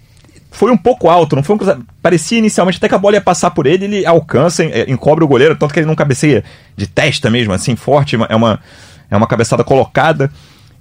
foi 0.51 0.71
um 0.71 0.77
pouco 0.77 1.09
alto, 1.09 1.37
não 1.37 1.43
foi 1.43 1.55
um 1.55 1.57
cruzamento, 1.57 1.87
parecia 2.01 2.37
inicialmente 2.37 2.77
até 2.77 2.89
que 2.89 2.95
a 2.95 2.99
bola 2.99 3.15
ia 3.15 3.21
passar 3.21 3.51
por 3.51 3.65
ele, 3.65 3.85
ele 3.85 4.05
alcança, 4.05 4.65
encobre 4.87 5.23
o 5.23 5.27
goleiro, 5.27 5.55
tanto 5.55 5.73
que 5.73 5.79
ele 5.79 5.87
não 5.87 5.95
cabeceia 5.95 6.43
de 6.75 6.87
testa 6.87 7.29
mesmo, 7.29 7.53
assim, 7.53 7.77
forte, 7.77 8.17
é 8.27 8.35
uma, 8.35 8.59
é 9.09 9.15
uma 9.15 9.27
cabeçada 9.27 9.63
colocada. 9.63 10.29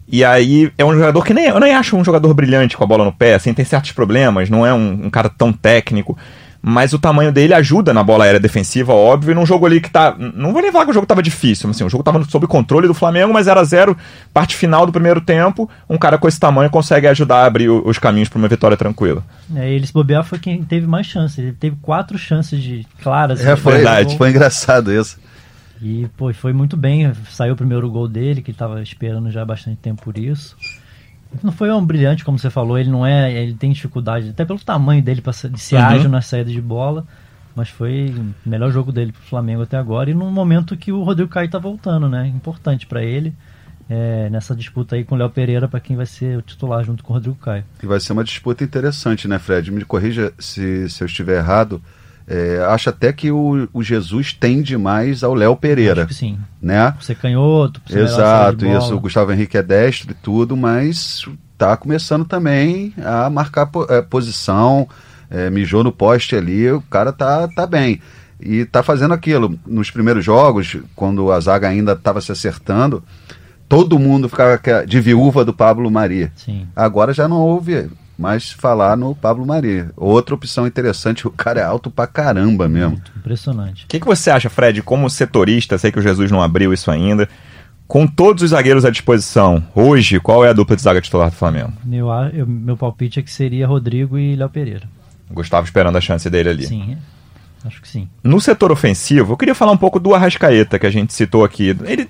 E 0.09 0.25
aí 0.25 0.71
é 0.77 0.85
um 0.85 0.93
jogador 0.93 1.25
que 1.25 1.33
nem 1.33 1.47
eu 1.47 1.61
nem 1.61 1.75
acho 1.75 1.97
um 1.97 2.05
jogador 2.05 2.33
brilhante 2.35 2.77
com 2.77 2.85
a 2.85 2.87
bola 2.87 3.05
no 3.05 3.13
pé, 3.13 3.35
assim, 3.35 3.55
tem 3.55 3.65
certos 3.65 3.93
problemas, 3.93 4.51
não 4.51 4.67
é 4.67 4.73
um, 4.73 5.07
um 5.07 5.11
cara 5.11 5.29
tão 5.29 5.53
técnico 5.53 6.19
mas 6.63 6.93
o 6.93 6.99
tamanho 6.99 7.33
dele 7.33 7.53
ajuda 7.53 7.93
na 7.93 8.05
bola 8.05 8.25
aérea 8.25 8.39
defensiva, 8.39 8.93
óbvio, 8.93 9.33
e 9.33 9.35
num 9.35 9.45
jogo 9.45 9.67
ali 9.67 9.81
que 9.81 9.91
tá. 9.91 10.15
Não 10.17 10.53
vou 10.53 10.63
nem 10.63 10.71
falar 10.71 10.85
que 10.85 10.93
o 10.93 10.95
jogo 10.95 11.07
tava 11.07 11.21
difícil, 11.21 11.67
mas 11.67 11.77
assim, 11.77 11.85
o 11.85 11.91
jogo 11.91 12.05
tava 12.05 12.23
sob 12.25 12.47
controle 12.47 12.87
do 12.87 12.95
Flamengo, 12.95 13.33
mas 13.33 13.49
era 13.49 13.65
zero, 13.65 13.97
parte 14.33 14.55
final 14.55 14.87
do 14.87 14.93
primeiro 14.93 15.21
tempo, 15.21 15.69
um 15.91 15.99
cara 15.99 16.17
com 16.17 16.29
esse 16.29 16.39
tamanho 16.39 16.71
consegue 16.71 17.09
ajudar 17.09 17.39
a 17.39 17.47
abrir 17.47 17.69
os 17.69 17.99
caminhos 17.99 18.29
para 18.29 18.39
uma 18.39 18.47
vitória 18.47 18.77
tranquila. 18.77 19.25
É, 19.57 19.69
ele 19.73 19.85
se 19.85 19.93
bobear 19.93 20.23
foi 20.23 20.39
quem 20.39 20.63
teve 20.63 20.87
mais 20.87 21.07
chances, 21.07 21.39
ele 21.39 21.53
teve 21.53 21.77
quatro 21.83 22.17
chances 22.17 22.63
de 22.63 22.87
claras. 23.03 23.45
É, 23.45 23.57
foi, 23.57 23.75
verdade. 23.75 24.17
foi 24.17 24.31
engraçado 24.31 24.93
isso. 24.93 25.19
E, 25.83 26.09
pô, 26.17 26.33
foi 26.33 26.53
muito 26.53 26.77
bem. 26.77 27.13
Saiu 27.31 27.55
o 27.55 27.57
primeiro 27.57 27.91
gol 27.91 28.07
dele, 28.07 28.41
que 28.41 28.53
estava 28.53 28.81
esperando 28.81 29.31
já 29.33 29.43
há 29.43 29.45
bastante 29.45 29.79
tempo 29.79 30.03
por 30.03 30.17
isso. 30.17 30.57
Não 31.43 31.51
foi 31.51 31.73
um 31.73 31.85
brilhante, 31.85 32.25
como 32.25 32.39
você 32.39 32.51
falou, 32.51 32.79
ele 32.79 32.91
não 32.91 33.05
é. 33.05 33.33
Ele 33.33 33.55
tem 33.55 33.73
dificuldade, 33.73 34.31
até 34.31 34.45
pelo 34.45 34.61
tamanho 34.61 35.03
dele 35.03 35.21
para 35.21 35.33
de 35.33 35.59
ser 35.59 35.77
uhum. 35.77 35.83
ágil 35.83 36.09
na 36.09 36.21
saída 36.23 36.51
de 36.51 36.61
bola. 36.61 37.05
Mas 37.55 37.69
foi 37.69 38.15
o 38.17 38.49
melhor 38.49 38.71
jogo 38.71 38.93
dele 38.93 39.13
pro 39.13 39.23
Flamengo 39.23 39.63
até 39.63 39.77
agora. 39.77 40.11
E 40.11 40.15
num 40.15 40.31
momento 40.31 40.77
que 40.77 40.93
o 40.93 41.03
Rodrigo 41.03 41.31
Caio 41.31 41.51
tá 41.51 41.59
voltando, 41.59 42.09
né? 42.09 42.29
Importante 42.29 42.87
para 42.87 43.03
ele. 43.03 43.35
É, 43.91 44.31
nessa 44.31 44.55
disputa 44.55 44.95
aí 44.95 45.05
com 45.05 45.17
o 45.17 45.19
Léo 45.19 45.29
Pereira 45.29 45.69
para 45.69 45.81
quem 45.81 45.97
vai 45.97 46.07
ser 46.07 46.39
o 46.39 46.43
titular 46.43 46.83
junto 46.85 47.03
com 47.03 47.13
o 47.13 47.17
Rodrigo 47.17 47.37
Caio. 47.37 47.65
E 47.83 47.87
vai 47.87 47.99
ser 47.99 48.13
uma 48.13 48.25
disputa 48.25 48.63
interessante, 48.63 49.27
né, 49.27 49.39
Fred? 49.39 49.71
Me 49.71 49.85
corrija 49.85 50.33
se, 50.39 50.89
se 50.89 51.03
eu 51.03 51.07
estiver 51.07 51.39
errado. 51.39 51.83
É, 52.27 52.65
acho 52.69 52.89
até 52.89 53.13
que 53.13 53.31
o, 53.31 53.69
o 53.73 53.83
Jesus 53.83 54.33
tende 54.33 54.77
mais 54.77 55.23
ao 55.25 55.35
Léo 55.35 55.57
Pereira. 55.57 56.03
Acho 56.03 56.09
que 56.09 56.15
sim. 56.15 56.39
Né? 56.61 56.95
Você 57.01 57.15
canhoto, 57.15 57.81
você 57.87 58.01
Exato, 58.01 58.67
isso. 58.67 58.95
O 58.95 59.01
Gustavo 59.01 59.33
Henrique 59.33 59.57
é 59.57 59.63
destro 59.63 60.13
e 60.13 60.15
tudo, 60.15 60.57
mas 60.57 61.27
tá 61.59 61.77
começando 61.77 62.25
também 62.25 62.93
a 63.05 63.29
marcar 63.29 63.69
é, 63.89 64.03
posição, 64.03 64.89
é, 65.31 65.51
mijou 65.51 65.85
no 65.85 65.93
poste 65.93 66.37
ali, 66.37 66.71
o 66.71 66.81
cara 66.83 67.13
tá, 67.13 67.49
tá 67.49 67.67
bem. 67.67 68.01
E 68.41 68.65
tá 68.65 68.83
fazendo 68.83 69.15
aquilo. 69.15 69.59
Nos 69.65 69.91
primeiros 69.91 70.25
jogos, 70.25 70.77
quando 70.97 71.31
a 71.31 71.39
zaga 71.39 71.69
ainda 71.69 71.93
estava 71.93 72.21
se 72.21 72.33
acertando, 72.33 73.03
todo 73.69 73.99
mundo 73.99 74.29
ficava 74.29 74.61
de 74.85 75.01
viúva 75.01 75.45
do 75.45 75.53
Pablo 75.55 75.89
Maria. 75.91 76.33
Sim. 76.35 76.67
Agora 76.75 77.15
já 77.15 77.29
não 77.29 77.41
houve 77.41 77.89
mas 78.23 78.53
falar 78.53 78.97
no 78.97 79.17
Pablo 79.17 79.45
Maria. 79.45 79.91
Outra 79.97 80.37
opção 80.37 80.65
interessante, 80.65 81.27
o 81.29 81.31
cara 81.31 81.61
é 81.61 81.65
alto 81.65 81.91
pra 81.91 82.07
caramba 82.07 82.69
mesmo. 82.69 82.93
Muito 82.93 83.13
impressionante. 83.17 83.85
O 83.85 83.89
que, 83.89 83.99
que 83.99 84.07
você 84.07 84.31
acha, 84.31 84.49
Fred, 84.49 84.81
como 84.83 85.11
setorista, 85.11 85.77
sei 85.77 85.91
que 85.91 85.99
o 85.99 86.03
Jesus 86.03 86.31
não 86.31 86.41
abriu 86.41 86.73
isso 86.73 86.89
ainda, 86.89 87.29
com 87.89 88.07
todos 88.07 88.45
os 88.45 88.51
zagueiros 88.51 88.85
à 88.85 88.91
disposição, 88.91 89.63
hoje, 89.75 90.21
qual 90.21 90.45
é 90.45 90.51
a 90.51 90.53
dupla 90.53 90.77
de 90.77 90.83
zaga 90.83 91.01
titular 91.01 91.31
do 91.31 91.37
Flamengo? 91.37 91.73
Meu, 91.85 92.09
eu, 92.33 92.47
meu 92.47 92.77
palpite 92.77 93.19
é 93.19 93.23
que 93.23 93.31
seria 93.31 93.67
Rodrigo 93.67 94.17
e 94.17 94.37
Léo 94.37 94.49
Pereira. 94.49 94.89
Gustavo 95.29 95.65
esperando 95.67 95.99
a 95.99 96.01
chance 96.01 96.31
dele 96.31 96.49
ali. 96.49 96.67
Sim, 96.67 96.97
acho 97.65 97.83
que 97.83 97.89
sim. 97.89 98.09
No 98.23 98.41
setor 98.41 98.71
ofensivo, 98.71 99.33
eu 99.33 99.37
queria 99.37 99.55
falar 99.55 99.73
um 99.73 99.77
pouco 99.77 99.99
do 99.99 100.15
Arrascaeta, 100.15 100.79
que 100.79 100.87
a 100.87 100.91
gente 100.91 101.13
citou 101.13 101.45
aqui. 101.45 101.77
Ele 101.85 102.09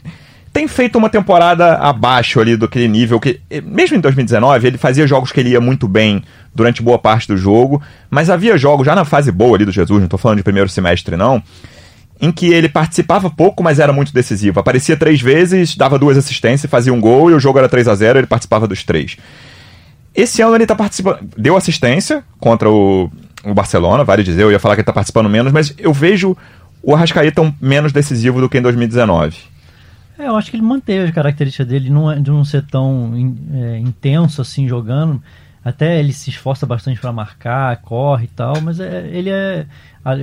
tem 0.52 0.68
feito 0.68 0.98
uma 0.98 1.08
temporada 1.08 1.76
abaixo 1.76 2.38
ali 2.38 2.56
do 2.56 2.66
aquele 2.66 2.86
nível 2.86 3.18
que, 3.18 3.40
mesmo 3.64 3.96
em 3.96 4.00
2019, 4.00 4.66
ele 4.66 4.78
fazia 4.78 5.06
jogos 5.06 5.32
que 5.32 5.40
ele 5.40 5.50
ia 5.50 5.60
muito 5.60 5.88
bem 5.88 6.22
durante 6.54 6.82
boa 6.82 6.98
parte 6.98 7.26
do 7.26 7.36
jogo, 7.36 7.80
mas 8.10 8.28
havia 8.28 8.58
jogos 8.58 8.84
já 8.84 8.94
na 8.94 9.04
fase 9.04 9.32
boa 9.32 9.56
ali 9.56 9.64
do 9.64 9.72
Jesus, 9.72 9.98
não 9.98 10.04
estou 10.04 10.18
falando 10.18 10.38
de 10.38 10.44
primeiro 10.44 10.68
semestre 10.68 11.16
não, 11.16 11.42
em 12.20 12.30
que 12.30 12.52
ele 12.52 12.68
participava 12.68 13.30
pouco, 13.30 13.62
mas 13.62 13.78
era 13.78 13.92
muito 13.94 14.12
decisivo. 14.12 14.60
Aparecia 14.60 14.94
três 14.94 15.22
vezes, 15.22 15.74
dava 15.74 15.98
duas 15.98 16.18
assistências, 16.18 16.70
fazia 16.70 16.92
um 16.92 17.00
gol 17.00 17.30
e 17.30 17.34
o 17.34 17.40
jogo 17.40 17.58
era 17.58 17.68
3 17.68 17.88
a 17.88 17.94
0 17.94 18.18
ele 18.18 18.26
participava 18.26 18.68
dos 18.68 18.84
três. 18.84 19.16
Esse 20.14 20.42
ano 20.42 20.54
ele 20.54 20.64
está 20.64 20.76
participando, 20.76 21.20
deu 21.38 21.56
assistência 21.56 22.22
contra 22.38 22.68
o, 22.68 23.10
o 23.42 23.54
Barcelona, 23.54 24.04
vale 24.04 24.22
dizer, 24.22 24.42
eu 24.42 24.52
ia 24.52 24.58
falar 24.58 24.74
que 24.74 24.80
ele 24.80 24.82
está 24.82 24.92
participando 24.92 25.30
menos, 25.30 25.50
mas 25.50 25.74
eu 25.78 25.94
vejo 25.94 26.36
o 26.82 26.94
Arrascaeta 26.94 27.54
menos 27.58 27.90
decisivo 27.90 28.38
do 28.38 28.50
que 28.50 28.58
em 28.58 28.62
2019. 28.62 29.52
É, 30.22 30.28
eu 30.28 30.36
acho 30.36 30.50
que 30.50 30.56
ele 30.56 30.62
manteve 30.62 31.04
as 31.04 31.10
características 31.10 31.66
dele 31.66 31.90
não, 31.90 32.10
é, 32.10 32.20
de 32.20 32.30
não 32.30 32.44
ser 32.44 32.64
tão 32.64 33.12
é, 33.52 33.78
intenso 33.78 34.40
assim 34.40 34.68
jogando. 34.68 35.20
Até 35.64 35.98
ele 35.98 36.12
se 36.12 36.30
esforça 36.30 36.66
bastante 36.66 37.00
para 37.00 37.12
marcar, 37.12 37.76
corre 37.78 38.24
e 38.24 38.28
tal, 38.28 38.60
mas 38.60 38.80
é, 38.80 39.08
ele 39.12 39.30
é. 39.30 39.66
A, 40.04 40.12
a, 40.12 40.16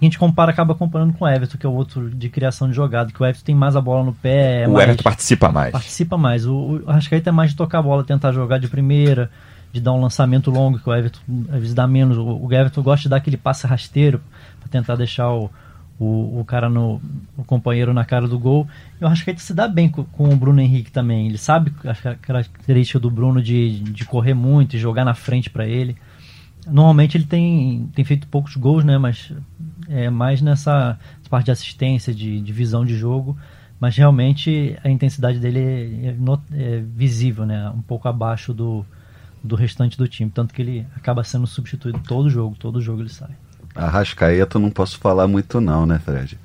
gente 0.00 0.18
compara, 0.18 0.52
acaba 0.52 0.74
comparando 0.74 1.12
com 1.12 1.24
o 1.24 1.28
Everton, 1.28 1.58
que 1.58 1.66
é 1.66 1.68
o 1.68 1.72
outro 1.72 2.10
de 2.10 2.28
criação 2.28 2.68
de 2.68 2.74
jogada, 2.74 3.10
que 3.12 3.20
o 3.20 3.26
Everton 3.26 3.44
tem 3.44 3.54
mais 3.54 3.74
a 3.74 3.80
bola 3.80 4.04
no 4.04 4.12
pé. 4.12 4.62
É 4.62 4.68
o 4.68 4.72
mais, 4.72 4.84
Everton 4.84 5.02
participa 5.02 5.50
mais. 5.50 5.72
Participa 5.72 6.16
mais. 6.16 6.46
O, 6.46 6.54
o 6.54 6.90
Arrascaeta 6.90 7.30
é 7.30 7.32
mais 7.32 7.50
de 7.50 7.56
tocar 7.56 7.78
a 7.78 7.82
bola, 7.82 8.04
tentar 8.04 8.30
jogar 8.30 8.58
de 8.58 8.68
primeira, 8.68 9.30
de 9.72 9.80
dar 9.80 9.92
um 9.92 10.00
lançamento 10.00 10.50
longo, 10.50 10.78
que 10.78 10.88
o 10.88 10.94
Everton 10.94 11.20
às 11.48 11.58
vezes 11.58 11.74
dá 11.74 11.88
menos. 11.88 12.16
O, 12.16 12.46
o 12.46 12.52
Everton 12.52 12.82
gosta 12.82 13.02
de 13.02 13.08
dar 13.08 13.16
aquele 13.16 13.36
passe 13.36 13.66
rasteiro 13.66 14.20
para 14.60 14.68
tentar 14.68 14.94
deixar 14.94 15.28
o, 15.32 15.50
o, 15.98 16.40
o 16.40 16.44
cara 16.44 16.68
no 16.68 17.00
o 17.36 17.44
companheiro 17.44 17.92
na 17.92 18.04
cara 18.04 18.26
do 18.26 18.38
gol. 18.38 18.66
Eu 19.00 19.08
acho 19.08 19.24
que 19.24 19.30
ele 19.30 19.38
se 19.38 19.54
dá 19.54 19.68
bem 19.68 19.88
com, 19.88 20.04
com, 20.04 20.28
o 20.28 20.36
Bruno 20.36 20.60
Henrique 20.60 20.90
também. 20.90 21.26
Ele 21.26 21.38
sabe 21.38 21.72
a 21.84 22.14
característica 22.16 22.98
do 22.98 23.10
Bruno 23.10 23.42
de, 23.42 23.80
de 23.80 24.04
correr 24.04 24.34
muito 24.34 24.76
e 24.76 24.78
jogar 24.78 25.04
na 25.04 25.14
frente 25.14 25.50
para 25.50 25.66
ele. 25.66 25.96
Normalmente 26.66 27.16
ele 27.16 27.26
tem, 27.26 27.90
tem 27.94 28.04
feito 28.04 28.26
poucos 28.26 28.56
gols, 28.56 28.84
né? 28.84 28.98
Mas 28.98 29.32
é 29.88 30.08
mais 30.10 30.40
nessa 30.40 30.98
parte 31.28 31.46
de 31.46 31.52
assistência, 31.52 32.14
de, 32.14 32.40
de 32.40 32.52
visão 32.52 32.84
de 32.84 32.96
jogo. 32.96 33.36
Mas 33.78 33.96
realmente 33.96 34.78
a 34.82 34.88
intensidade 34.88 35.38
dele 35.38 35.58
é, 35.58 36.08
é, 36.08 36.76
é 36.76 36.80
visível, 36.80 37.44
né? 37.44 37.68
Um 37.70 37.82
pouco 37.82 38.08
abaixo 38.08 38.54
do, 38.54 38.84
do 39.42 39.54
restante 39.56 39.98
do 39.98 40.08
time. 40.08 40.30
Tanto 40.30 40.54
que 40.54 40.62
ele 40.62 40.86
acaba 40.96 41.22
sendo 41.22 41.46
substituído 41.46 42.00
todo 42.00 42.30
jogo, 42.30 42.56
todo 42.58 42.80
jogo 42.80 43.02
ele 43.02 43.10
sai. 43.10 43.36
Arrascaeta 43.74 44.58
não 44.58 44.70
posso 44.70 44.98
falar 44.98 45.26
muito 45.26 45.60
não, 45.60 45.84
né, 45.86 46.00
Fred? 46.04 46.38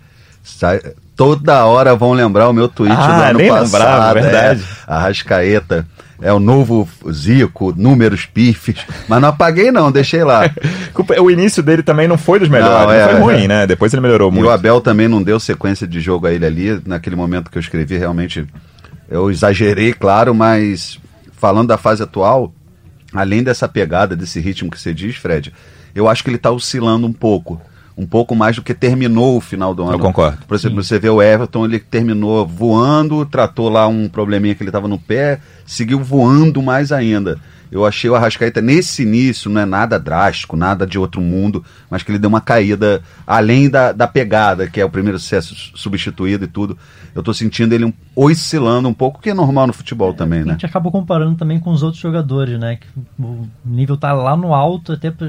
Sai, 0.44 0.82
toda 1.16 1.66
hora 1.66 1.96
vão 1.96 2.14
lembrar 2.14 2.50
o 2.50 2.54
meu 2.54 2.68
tweet 2.68 2.96
Ah, 2.98 3.32
do 3.32 3.40
ano 3.40 3.40
passado. 3.50 3.64
lembrava, 3.64 4.20
é, 4.20 4.22
verdade. 4.24 4.64
Arrascaeta. 4.88 5.86
É 6.22 6.34
o 6.34 6.40
novo 6.40 6.88
Zico, 7.10 7.74
números 7.78 8.26
pifes. 8.26 8.76
Mas 9.08 9.22
não 9.22 9.30
apaguei, 9.30 9.72
não, 9.72 9.92
deixei 9.92 10.24
lá. 10.24 10.42
O 11.22 11.32
início 11.32 11.64
dele 11.64 11.82
também 11.82 12.10
não 12.10 12.18
foi 12.18 12.40
dos 12.40 12.50
melhores, 12.50 12.74
Não, 12.78 12.88
não, 12.88 12.92
é, 12.92 13.06
foi 13.08 13.16
é. 13.16 13.20
ruim, 13.22 13.48
né? 13.48 13.66
Depois 13.66 13.94
ele 13.94 14.02
melhorou 14.02 14.30
E 14.30 14.34
muito. 14.34 14.48
o 14.48 14.50
Abel 14.52 14.82
também 14.82 15.08
não 15.08 15.24
deu 15.24 15.40
sequência 15.40 15.88
de 15.88 16.02
jogo 16.02 16.28
a 16.28 16.34
ele 16.34 16.46
ali. 16.46 16.82
Naquele 16.86 17.16
momento 17.16 17.50
que 17.50 17.58
eu 17.58 17.62
escrevi, 17.62 17.98
realmente 17.98 18.46
eu 19.10 19.32
exagerei, 19.32 19.94
claro, 19.94 20.36
mas 20.36 21.00
falando 21.38 21.70
da 21.70 21.78
fase 21.78 22.04
atual, 22.04 22.54
além 23.14 23.42
dessa 23.42 23.66
pegada, 23.66 24.14
desse 24.14 24.42
ritmo 24.42 24.70
que 24.70 24.78
você 24.80 24.94
diz, 24.94 25.16
Fred, 25.16 25.54
eu 25.94 26.08
acho 26.08 26.24
que 26.24 26.30
ele 26.30 26.38
está 26.38 26.52
oscilando 26.52 27.08
um 27.08 27.14
pouco. 27.14 27.62
Um 27.98 28.06
pouco 28.06 28.34
mais 28.34 28.56
do 28.56 28.62
que 28.62 28.74
terminou 28.74 29.36
o 29.36 29.42
final 29.42 29.76
do 29.76 29.84
ano. 29.84 30.00
concordo. 30.00 30.46
Por 30.48 30.56
exemplo, 30.56 30.82
você 30.82 30.98
vê 30.98 31.10
o 31.10 31.22
Everton, 31.22 31.66
ele 31.66 31.80
terminou 31.80 32.48
voando, 32.48 33.26
tratou 33.26 33.68
lá 33.68 33.88
um 33.88 34.08
probleminha 34.08 34.56
que 34.56 34.64
ele 34.64 34.70
estava 34.70 34.88
no 34.88 34.98
pé, 34.98 35.42
seguiu 35.66 36.02
voando 36.02 36.62
mais 36.62 36.94
ainda. 36.94 37.38
Eu 37.72 37.86
achei 37.86 38.10
o 38.10 38.16
Arrascaeta 38.16 38.62
nesse 38.62 39.04
início, 39.04 39.50
não 39.50 39.62
é 39.62 39.66
nada 39.66 40.00
drástico, 40.00 40.58
nada 40.58 40.88
de 40.88 40.98
outro 40.98 41.22
mundo, 41.22 41.64
mas 41.90 42.02
que 42.04 42.12
ele 42.12 42.20
deu 42.20 42.30
uma 42.30 42.42
caída 42.42 43.02
além 43.28 43.70
da, 43.70 43.92
da 43.92 44.08
pegada, 44.08 44.68
que 44.68 44.82
é 44.82 44.86
o 44.86 44.90
primeiro 44.90 45.20
sucesso 45.20 45.54
substituído 45.76 46.46
e 46.46 46.48
tudo. 46.48 46.78
Eu 47.16 47.24
tô 47.24 47.34
sentindo 47.34 47.74
ele 47.74 47.86
um, 47.86 47.94
oscilando 48.16 48.88
um 48.88 48.94
pouco, 48.94 49.20
que 49.22 49.30
é 49.30 49.34
normal 49.34 49.68
no 49.68 49.74
futebol 49.74 50.14
também, 50.14 50.42
A 50.42 50.46
né? 50.46 50.52
gente 50.54 50.66
acabou 50.66 50.92
comparando 50.92 51.36
também 51.36 51.60
com 51.60 51.72
os 51.72 51.82
outros 51.84 52.02
jogadores, 52.02 52.60
né? 52.60 52.78
Que 52.78 52.88
o 53.20 53.48
nível 53.66 53.98
tá 53.98 54.14
lá 54.14 54.38
no 54.38 54.54
alto, 54.54 54.94
até 54.94 55.10
pra 55.12 55.28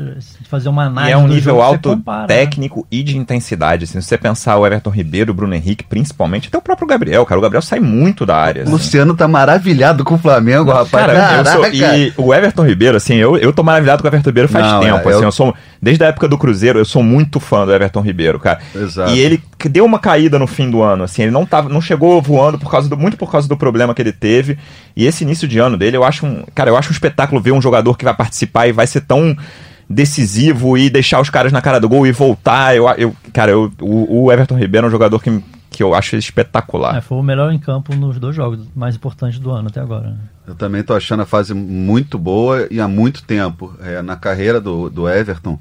fazer 0.48 0.68
uma 0.68 0.84
E 0.84 0.86
análise. 0.86 1.12
é 1.12 1.16
um 1.16 1.26
nível 1.26 1.54
jogo, 1.54 1.62
alto 1.62 1.88
compara, 1.90 2.20
né? 2.22 2.26
técnico 2.28 2.86
e 2.90 3.02
de 3.02 3.16
intensidade. 3.16 3.84
Assim, 3.84 4.00
se 4.00 4.08
você 4.08 4.18
pensar 4.18 4.56
o 4.58 4.66
Everton 4.66 4.90
Ribeiro, 4.90 5.32
o 5.32 5.34
Bruno 5.34 5.54
Henrique, 5.54 5.84
principalmente, 5.84 6.48
até 6.48 6.58
o 6.58 6.62
próprio 6.62 6.86
Gabriel, 6.86 7.24
cara. 7.24 7.38
O 7.38 7.42
Gabriel 7.42 7.62
sai 7.62 7.80
muito 7.80 8.24
da 8.26 8.36
área. 8.36 8.60
O 8.60 8.64
assim. 8.64 8.72
Luciano 8.72 9.14
tá 9.16 9.26
maravilhado 9.26 10.04
com 10.04 10.14
o 10.14 10.18
Flamengo, 10.18 10.70
rapaz. 10.70 11.06
Cara, 11.06 11.38
eu 11.38 11.46
sou, 11.46 11.66
e 11.72 12.12
o 12.16 12.29
Everton 12.34 12.64
Ribeiro, 12.66 12.96
assim, 12.96 13.14
eu, 13.14 13.36
eu 13.36 13.52
tô 13.52 13.62
maravilhado 13.62 14.02
com 14.02 14.08
o 14.08 14.10
Everton 14.10 14.28
Ribeiro 14.30 14.48
faz 14.48 14.64
Não, 14.66 14.80
tempo. 14.80 14.96
é, 14.96 15.12
assim, 15.12 15.20
eu- 15.20 15.22
eu... 15.22 15.32
sou, 15.32 15.54
desde 15.80 16.04
a 16.04 16.08
época 16.08 16.28
do 16.28 16.38
Cruzeiro, 16.38 16.78
eu 16.78 16.84
sou 16.84 17.02
muito 17.02 17.38
fã 17.40 17.64
do 17.64 17.72
Everton 17.72 18.00
Ribeiro, 18.00 18.38
cara. 18.38 18.60
Exato. 18.74 19.12
E 19.12 19.18
ele 19.18 19.42
deu 19.68 19.84
uma 19.84 19.98
caída 19.98 20.38
no 20.38 20.46
fim 20.46 20.70
do 20.70 20.82
ano, 20.82 21.04
assim, 21.04 21.22
ele 21.22 21.30
não 21.30 21.44
tava, 21.46 21.68
não 21.68 21.80
chegou 21.80 22.20
voando 22.20 22.58
por 22.58 22.70
causa 22.70 22.88
do, 22.88 22.96
muito 22.96 23.16
por 23.16 23.30
causa 23.30 23.48
do 23.48 23.56
problema 23.56 23.94
que 23.94 24.02
ele 24.02 24.12
teve. 24.12 24.58
E 24.96 25.06
esse 25.06 25.24
início 25.24 25.46
de 25.46 25.58
ano 25.58 25.76
dele, 25.76 25.96
eu 25.96 26.04
acho 26.04 26.26
um, 26.26 26.44
cara, 26.54 26.70
eu 26.70 26.76
acho 26.76 26.90
um 26.90 26.92
espetáculo 26.92 27.40
ver 27.40 27.52
um 27.52 27.60
jogador 27.62 27.96
que 27.96 28.04
vai 28.04 28.14
participar 28.14 28.66
e 28.66 28.72
vai 28.72 28.86
ser 28.86 29.02
tão 29.02 29.36
decisivo 29.88 30.78
e 30.78 30.88
deixar 30.88 31.20
os 31.20 31.28
caras 31.28 31.52
na 31.52 31.60
cara 31.60 31.80
do 31.80 31.88
gol 31.88 32.06
e 32.06 32.12
voltar. 32.12 32.76
Eu, 32.76 32.88
eu 32.90 33.14
cara, 33.32 33.50
eu, 33.50 33.72
o, 33.80 34.24
o 34.24 34.32
Everton 34.32 34.56
Ribeiro 34.56 34.86
é 34.86 34.88
um 34.88 34.90
jogador 34.90 35.20
que, 35.20 35.42
que 35.68 35.82
eu 35.82 35.94
acho 35.94 36.14
espetacular. 36.16 36.96
É, 36.96 37.00
foi 37.00 37.18
o 37.18 37.22
melhor 37.22 37.52
em 37.52 37.58
campo 37.58 37.94
nos 37.96 38.18
dois 38.18 38.36
jogos 38.36 38.60
mais 38.74 38.94
importantes 38.94 39.40
do 39.40 39.50
ano 39.50 39.68
até 39.68 39.80
agora. 39.80 40.16
Eu 40.50 40.56
também 40.56 40.82
tô 40.82 40.94
achando 40.94 41.22
a 41.22 41.26
fase 41.26 41.54
muito 41.54 42.18
boa 42.18 42.66
e 42.72 42.80
há 42.80 42.88
muito 42.88 43.22
tempo. 43.22 43.72
É, 43.80 44.02
na 44.02 44.16
carreira 44.16 44.60
do, 44.60 44.90
do 44.90 45.08
Everton, 45.08 45.56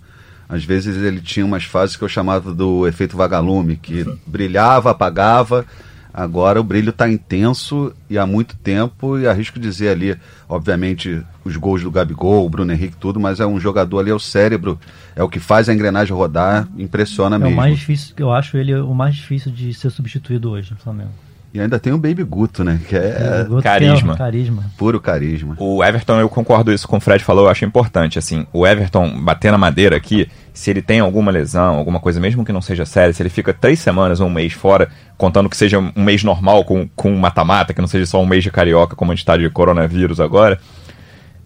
às 0.48 0.63
vezes 0.63 0.98
ele 0.98 1.22
tinha 1.22 1.46
umas 1.46 1.63
fases 1.63 1.96
que 1.96 2.03
eu 2.03 2.10
chamava 2.10 2.51
do 2.51 2.88
efeito 2.88 3.15
vagalume, 3.15 3.77
que 3.77 4.03
brilhava, 4.25 4.89
apagava. 4.89 5.63
Agora 6.12 6.60
o 6.60 6.63
brilho 6.63 6.89
está 6.89 7.08
intenso 7.08 7.93
e 8.10 8.17
há 8.17 8.25
muito 8.25 8.55
tempo, 8.58 9.19
e 9.19 9.27
arrisco 9.27 9.60
dizer 9.60 9.89
ali, 9.89 10.17
obviamente, 10.50 11.22
os 11.46 11.55
gols 11.55 11.84
do 11.84 11.91
Gabigol, 11.91 12.43
o 12.43 12.50
Bruno 12.50 12.74
Henrique, 12.74 12.98
tudo, 12.98 13.19
mas 13.19 13.39
é 13.39 13.46
um 13.46 13.60
jogador 13.60 14.00
ali, 14.00 14.10
é 14.10 14.15
o 14.15 14.19
cérebro, 14.19 14.79
é 15.15 15.22
o 15.22 15.29
que 15.29 15.39
faz 15.39 15.69
a 15.69 15.74
engrenagem 15.74 16.15
rodar, 16.15 16.67
impressiona 16.79 17.36
É 17.36 17.38
o 17.38 17.41
mesmo. 17.43 17.55
mais 17.55 17.77
difícil, 17.77 18.15
eu 18.17 18.34
acho 18.34 18.58
ele 18.58 18.74
o 18.74 18.96
mais 18.96 19.13
difícil 19.13 19.51
de 19.51 19.72
ser 19.72 19.91
substituído 19.91 20.50
hoje 20.50 20.72
no 20.72 20.77
Flamengo. 20.77 21.12
E 21.51 21.60
ainda 21.60 21.79
tem 21.79 21.91
o 21.91 21.98
Baby 21.98 22.24
Guto, 22.24 22.63
né? 22.63 22.79
Que 22.88 22.96
é 22.96 23.46
O 23.50 23.53
outro 23.53 23.63
carisma. 23.63 24.00
tem, 24.00 24.12
ó, 24.12 24.15
carisma. 24.15 24.65
puro 24.77 25.01
carisma. 25.01 25.56
O 25.58 25.84
Everton, 25.84 26.20
eu 26.20 26.29
concordo 26.29 26.72
isso 26.72 26.88
com 26.88 26.98
o 26.98 27.00
Fred 27.00 27.24
falou, 27.24 27.46
eu 27.46 27.50
acho 27.50 27.65
importante, 27.65 28.20
assim, 28.20 28.46
o 28.53 28.68
Everton 28.68 29.20
bater 29.20 29.51
na 29.51 29.58
madeira 29.58 29.96
aqui, 29.98 30.29
se 30.53 30.70
ele 30.70 30.79
tem 30.82 31.00
alguma 31.00 31.32
lesão, 31.32 31.75
alguma 31.75 32.00
coisa, 32.00 32.20
mesmo 32.20 32.46
que 32.46 32.51
não 32.51 32.62
seja 32.62 32.86
séria, 32.86 33.12
se 33.13 33.24
ele 33.24 33.29
fica 33.29 33.51
três 33.51 33.79
semanas 33.79 34.20
ou 34.20 34.27
um 34.27 34.29
mês 34.29 34.53
fora, 34.53 34.89
contando 35.18 35.50
que 35.50 35.58
seja 35.58 35.79
um 35.79 36.03
mês 36.03 36.24
normal 36.24 36.63
com 36.63 36.88
com 36.96 37.15
mata-mata, 37.15 37.74
que 37.74 37.82
não 37.82 37.88
seja 37.88 38.06
só 38.06 38.22
um 38.22 38.27
mês 38.27 38.44
de 38.44 38.51
carioca, 38.51 38.96
como 38.96 39.12
a 39.12 39.15
gente 39.15 39.25
tá 39.25 39.36
de 39.36 39.50
coronavírus 39.50 40.20
agora, 40.20 40.60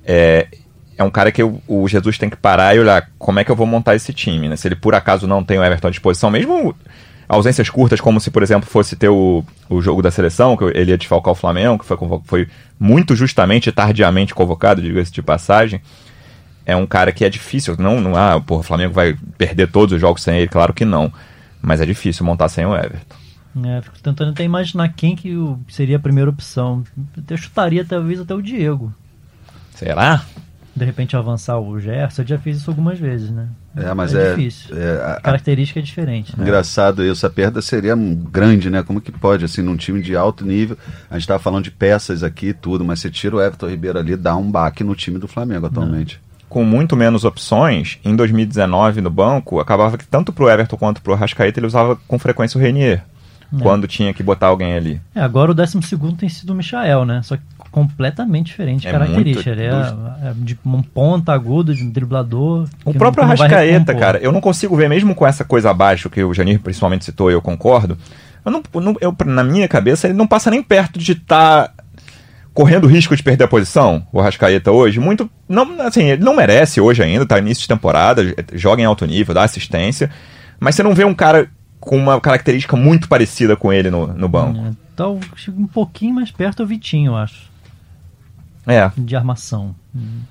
é, 0.05 0.47
é 0.97 1.03
um 1.03 1.09
cara 1.09 1.31
que 1.31 1.41
eu- 1.41 1.61
o 1.65 1.87
Jesus 1.87 2.17
tem 2.17 2.29
que 2.29 2.35
parar 2.35 2.75
e 2.75 2.79
olhar 2.79 3.09
como 3.17 3.39
é 3.39 3.43
que 3.45 3.51
eu 3.51 3.55
vou 3.55 3.65
montar 3.65 3.95
esse 3.95 4.11
time, 4.13 4.49
né? 4.49 4.57
Se 4.57 4.67
ele 4.67 4.75
por 4.75 4.93
acaso 4.95 5.25
não 5.27 5.43
tem 5.45 5.57
o 5.57 5.63
Everton 5.63 5.87
à 5.87 5.91
disposição, 5.91 6.29
mesmo 6.29 6.75
ausências 7.33 7.69
curtas, 7.69 7.99
como 7.99 8.19
se, 8.19 8.31
por 8.31 8.43
exemplo, 8.43 8.69
fosse 8.69 8.95
ter 8.95 9.09
o, 9.09 9.43
o 9.69 9.81
jogo 9.81 10.01
da 10.01 10.11
seleção, 10.11 10.55
que 10.55 10.63
ele 10.65 10.91
ia 10.91 10.97
desfalcar 10.97 11.31
o 11.31 11.35
Flamengo, 11.35 11.79
que 11.79 11.85
foi, 11.85 11.97
foi 12.25 12.47
muito 12.79 13.15
justamente 13.15 13.67
e 13.67 13.71
tardiamente 13.71 14.33
convocado, 14.33 14.81
diga-se 14.81 15.11
de 15.11 15.21
passagem. 15.21 15.81
É 16.65 16.75
um 16.75 16.85
cara 16.85 17.11
que 17.11 17.25
é 17.25 17.29
difícil. 17.29 17.75
Não, 17.77 17.99
não 17.99 18.15
ah, 18.15 18.39
porra, 18.39 18.61
o 18.61 18.63
Flamengo 18.63 18.93
vai 18.93 19.17
perder 19.37 19.69
todos 19.69 19.93
os 19.93 19.99
jogos 19.99 20.21
sem 20.21 20.37
ele, 20.37 20.47
claro 20.47 20.73
que 20.73 20.85
não. 20.85 21.11
Mas 21.61 21.81
é 21.81 21.85
difícil 21.85 22.25
montar 22.25 22.49
sem 22.49 22.65
o 22.65 22.75
Everton. 22.75 23.15
É, 23.65 23.81
fico 23.81 23.99
tentando 24.01 24.31
até 24.31 24.43
imaginar 24.43 24.89
quem 24.89 25.15
que 25.15 25.35
seria 25.69 25.97
a 25.97 25.99
primeira 25.99 26.29
opção. 26.29 26.83
Eu 27.29 27.37
chutaria 27.37 27.85
talvez 27.85 28.19
até 28.19 28.33
o 28.33 28.41
Diego. 28.41 28.93
Será? 29.75 30.25
De 30.75 30.83
repente 30.83 31.15
avançar 31.15 31.59
o 31.59 31.79
Gerson, 31.79 32.23
eu 32.23 32.27
já 32.27 32.37
fiz 32.39 32.57
isso 32.57 32.69
algumas 32.71 32.97
vezes, 32.97 33.29
né? 33.29 33.47
É, 33.75 33.93
mas 33.93 34.13
é. 34.15 34.29
difícil. 34.35 34.75
é, 34.75 35.01
a- 35.03 35.13
A 35.17 35.21
característica 35.21 35.79
é 35.79 35.83
diferente. 35.83 36.33
Né? 36.35 36.43
Engraçado 36.43 37.03
isso, 37.05 37.25
a 37.27 37.29
perda 37.29 37.61
seria 37.61 37.95
um 37.95 38.15
grande, 38.15 38.69
né? 38.71 38.81
Como 38.81 38.99
que 38.99 39.11
pode, 39.11 39.45
assim, 39.45 39.61
num 39.61 39.75
time 39.77 40.01
de 40.01 40.15
alto 40.15 40.43
nível, 40.45 40.75
a 41.11 41.17
gente 41.19 41.27
tava 41.27 41.39
falando 41.39 41.63
de 41.63 41.71
peças 41.71 42.23
aqui 42.23 42.47
e 42.47 42.53
tudo, 42.53 42.83
mas 42.83 42.99
você 42.99 43.11
tira 43.11 43.35
o 43.35 43.41
Everton 43.41 43.67
Ribeiro 43.69 43.99
ali, 43.99 44.15
dá 44.15 44.35
um 44.35 44.49
baque 44.49 44.83
no 44.83 44.95
time 44.95 45.19
do 45.19 45.27
Flamengo 45.27 45.67
atualmente. 45.67 46.19
Com 46.49 46.63
muito 46.63 46.95
menos 46.95 47.23
opções, 47.23 47.99
em 48.03 48.15
2019 48.15 48.99
no 49.01 49.09
banco, 49.11 49.59
acabava 49.59 49.97
que 49.97 50.05
tanto 50.07 50.33
pro 50.33 50.49
Everton 50.49 50.77
quanto 50.77 51.01
pro 51.01 51.13
Rascaeta 51.15 51.59
ele 51.59 51.67
usava 51.67 51.95
com 52.07 52.17
frequência 52.17 52.57
o 52.57 52.61
Renier. 52.61 53.03
Quando 53.61 53.87
tinha 53.87 54.11
que 54.15 54.23
botar 54.23 54.47
alguém 54.47 54.73
ali. 54.73 54.99
É, 55.13 55.21
agora 55.21 55.51
o 55.51 55.53
12 55.53 55.77
tem 56.17 56.27
sido 56.27 56.49
o 56.49 56.55
Michael, 56.55 57.05
né? 57.05 57.21
Só 57.21 57.37
que 57.37 57.43
completamente 57.73 58.45
diferente 58.45 58.81
de 58.83 58.87
É 58.87 58.91
característica. 58.91 59.49
muito 59.49 59.61
Ele 59.61 59.67
é, 59.67 60.29
é 60.29 60.33
de 60.37 60.57
um 60.63 60.81
ponta 60.83 61.33
agudo, 61.33 61.73
de 61.75 61.83
um 61.83 61.89
driblador. 61.89 62.67
O 62.85 62.93
próprio 62.93 63.23
não- 63.25 63.33
Arrascaeta, 63.33 63.95
cara, 63.95 64.19
eu 64.19 64.31
não 64.31 64.39
consigo 64.39 64.75
ver, 64.77 64.87
mesmo 64.87 65.15
com 65.15 65.25
essa 65.25 65.43
coisa 65.43 65.71
abaixo 65.71 66.07
que 66.09 66.23
o 66.23 66.33
Janir 66.33 66.59
principalmente 66.59 67.03
citou 67.03 67.31
e 67.31 67.33
eu 67.33 67.41
concordo, 67.41 67.97
eu 68.45 68.51
não, 68.51 68.61
eu, 69.01 69.15
na 69.25 69.43
minha 69.43 69.67
cabeça 69.67 70.05
ele 70.07 70.13
não 70.13 70.27
passa 70.27 70.51
nem 70.51 70.61
perto 70.61 70.99
de 70.99 71.13
estar 71.13 71.73
correndo 72.53 72.85
risco 72.85 73.15
de 73.15 73.23
perder 73.23 73.45
a 73.45 73.47
posição, 73.47 74.05
o 74.13 74.19
Arrascaeta 74.19 74.71
hoje. 74.71 74.99
Muito. 74.99 75.27
Não, 75.49 75.81
assim, 75.81 76.03
ele 76.03 76.23
não 76.23 76.35
merece 76.35 76.79
hoje 76.79 77.01
ainda, 77.01 77.25
tá 77.25 77.39
início 77.39 77.63
de 77.63 77.67
temporada, 77.67 78.21
joga 78.53 78.81
em 78.81 78.85
alto 78.85 79.05
nível, 79.07 79.33
dá 79.33 79.41
assistência, 79.43 80.11
mas 80.59 80.75
você 80.75 80.83
não 80.83 80.93
vê 80.93 81.03
um 81.03 81.15
cara 81.15 81.49
com 81.79 81.97
uma 81.97 82.21
característica 82.21 82.77
muito 82.77 83.09
parecida 83.09 83.55
com 83.55 83.73
ele 83.73 83.89
no, 83.89 84.07
no 84.07 84.29
banco. 84.29 84.59
É, 84.59 84.71
Então, 84.93 85.19
um 85.49 85.65
pouquinho 85.67 86.13
mais 86.13 86.29
perto 86.29 86.61
é 86.61 86.65
o 86.65 86.67
Vitinho, 86.67 87.13
eu 87.13 87.15
acho, 87.17 87.51
É, 88.65 88.91
de 88.97 89.15
armação. 89.15 89.75
Hum. 89.95 90.21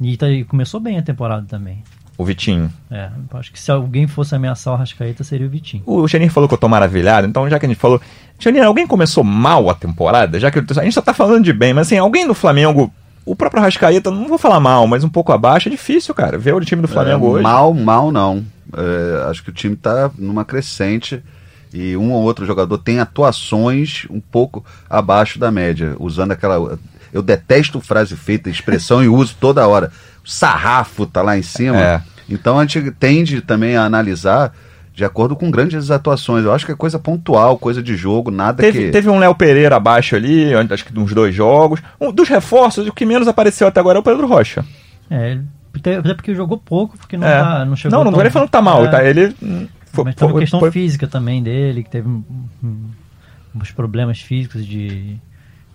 E 0.00 0.16
tá- 0.16 0.26
começou 0.46 0.78
bem 0.80 0.98
a 0.98 1.02
temporada 1.02 1.44
também. 1.48 1.82
o 2.16 2.24
Vitinho. 2.24 2.72
É, 2.90 3.10
acho 3.34 3.52
que 3.52 3.60
se 3.60 3.70
alguém 3.70 4.06
fosse 4.08 4.34
ameaçar 4.34 4.72
o 4.72 4.76
Arrascaeta, 4.76 5.22
seria 5.22 5.46
o 5.46 5.50
Vitinho. 5.50 5.82
O 5.86 6.06
Janir 6.08 6.30
falou 6.32 6.48
que 6.48 6.54
eu 6.54 6.58
tô 6.58 6.68
maravilhado, 6.68 7.26
então 7.28 7.48
já 7.48 7.58
que 7.60 7.66
a 7.66 7.68
gente 7.68 7.78
falou. 7.78 8.00
Janir, 8.40 8.64
alguém 8.64 8.86
começou 8.88 9.22
mal 9.22 9.70
a 9.70 9.74
temporada? 9.74 10.38
Já 10.40 10.50
que 10.50 10.58
a 10.58 10.82
gente 10.82 10.92
só 10.94 11.00
tá 11.02 11.14
falando 11.14 11.44
de 11.44 11.52
bem, 11.52 11.72
mas 11.72 11.86
assim, 11.86 11.96
alguém 11.98 12.26
do 12.26 12.34
Flamengo. 12.34 12.92
O 13.24 13.36
próprio 13.36 13.60
Rascaeta, 13.62 14.10
não 14.10 14.26
vou 14.26 14.38
falar 14.38 14.58
mal, 14.58 14.86
mas 14.86 15.04
um 15.04 15.08
pouco 15.08 15.32
abaixo 15.32 15.68
é 15.68 15.70
difícil, 15.70 16.14
cara. 16.14 16.38
Ver 16.38 16.54
o 16.54 16.60
time 16.64 16.80
do 16.82 16.88
Flamengo 16.88 17.26
É, 17.26 17.30
hoje. 17.30 17.42
Mal, 17.42 17.74
mal 17.74 18.10
não. 18.10 18.42
É, 18.74 19.28
acho 19.30 19.44
que 19.44 19.50
o 19.50 19.52
time 19.52 19.76
tá 19.76 20.10
numa 20.18 20.44
crescente 20.46 21.22
e 21.72 21.94
um 21.96 22.10
ou 22.12 22.22
outro 22.22 22.46
jogador 22.46 22.78
tem 22.78 22.98
atuações 23.00 24.06
um 24.10 24.18
pouco 24.20 24.64
abaixo 24.88 25.38
da 25.38 25.50
média, 25.52 25.94
usando 26.00 26.32
aquela. 26.32 26.78
Eu 27.12 27.22
detesto 27.22 27.80
frase 27.80 28.16
feita, 28.16 28.48
expressão 28.50 29.02
e 29.02 29.08
uso 29.08 29.36
toda 29.40 29.66
hora. 29.66 29.90
O 30.24 30.28
sarrafo 30.28 31.06
tá 31.06 31.22
lá 31.22 31.38
em 31.38 31.42
cima. 31.42 31.80
É. 31.80 32.02
Então 32.28 32.58
a 32.58 32.64
gente 32.66 32.90
tende 32.92 33.40
também 33.40 33.76
a 33.76 33.84
analisar 33.84 34.52
de 34.94 35.04
acordo 35.04 35.36
com 35.36 35.50
grandes 35.50 35.90
atuações. 35.90 36.44
Eu 36.44 36.52
acho 36.52 36.66
que 36.66 36.72
é 36.72 36.74
coisa 36.76 36.98
pontual, 36.98 37.56
coisa 37.56 37.82
de 37.82 37.96
jogo, 37.96 38.30
nada 38.30 38.62
Teve, 38.62 38.86
que. 38.86 38.90
teve 38.90 39.08
um 39.08 39.18
Léo 39.18 39.34
Pereira 39.34 39.76
abaixo 39.76 40.16
ali, 40.16 40.52
acho 40.54 40.84
que 40.84 40.98
uns 40.98 41.14
dois 41.14 41.34
jogos. 41.34 41.80
Um, 42.00 42.10
dos 42.12 42.28
reforços, 42.28 42.86
o 42.86 42.92
que 42.92 43.06
menos 43.06 43.28
apareceu 43.28 43.68
até 43.68 43.78
agora 43.80 43.96
é 43.98 44.00
o 44.00 44.02
Pedro 44.02 44.26
Rocha. 44.26 44.64
É, 45.08 45.30
ele- 45.32 45.44
até 45.96 46.14
porque 46.14 46.34
jogou 46.34 46.58
pouco, 46.58 46.98
porque 46.98 47.16
não, 47.16 47.26
É. 47.28 47.38
tá, 47.40 47.64
não 47.64 47.76
chegou 47.76 47.96
não, 47.98 48.04
não 48.06 48.12
tô 48.12 48.22
nem 48.22 48.30
falando 48.32 48.48
que 48.48 48.52
tá 48.52 48.60
mal. 48.60 48.84
É, 48.84 48.88
Tá, 48.88 49.04
ele. 49.04 49.32
hum, 49.40 49.68
Foi, 49.92 50.04
mas 50.04 50.14
tem 50.16 50.26
uma 50.26 50.32
foi- 50.32 50.40
questão 50.42 50.58
foi- 50.60 50.70
física 50.72 51.06
também 51.06 51.42
dele, 51.42 51.84
que 51.84 51.90
teve 51.90 52.08
uns 53.54 53.70
problemas 53.74 54.20
físicos 54.20 54.66
de, 54.66 55.16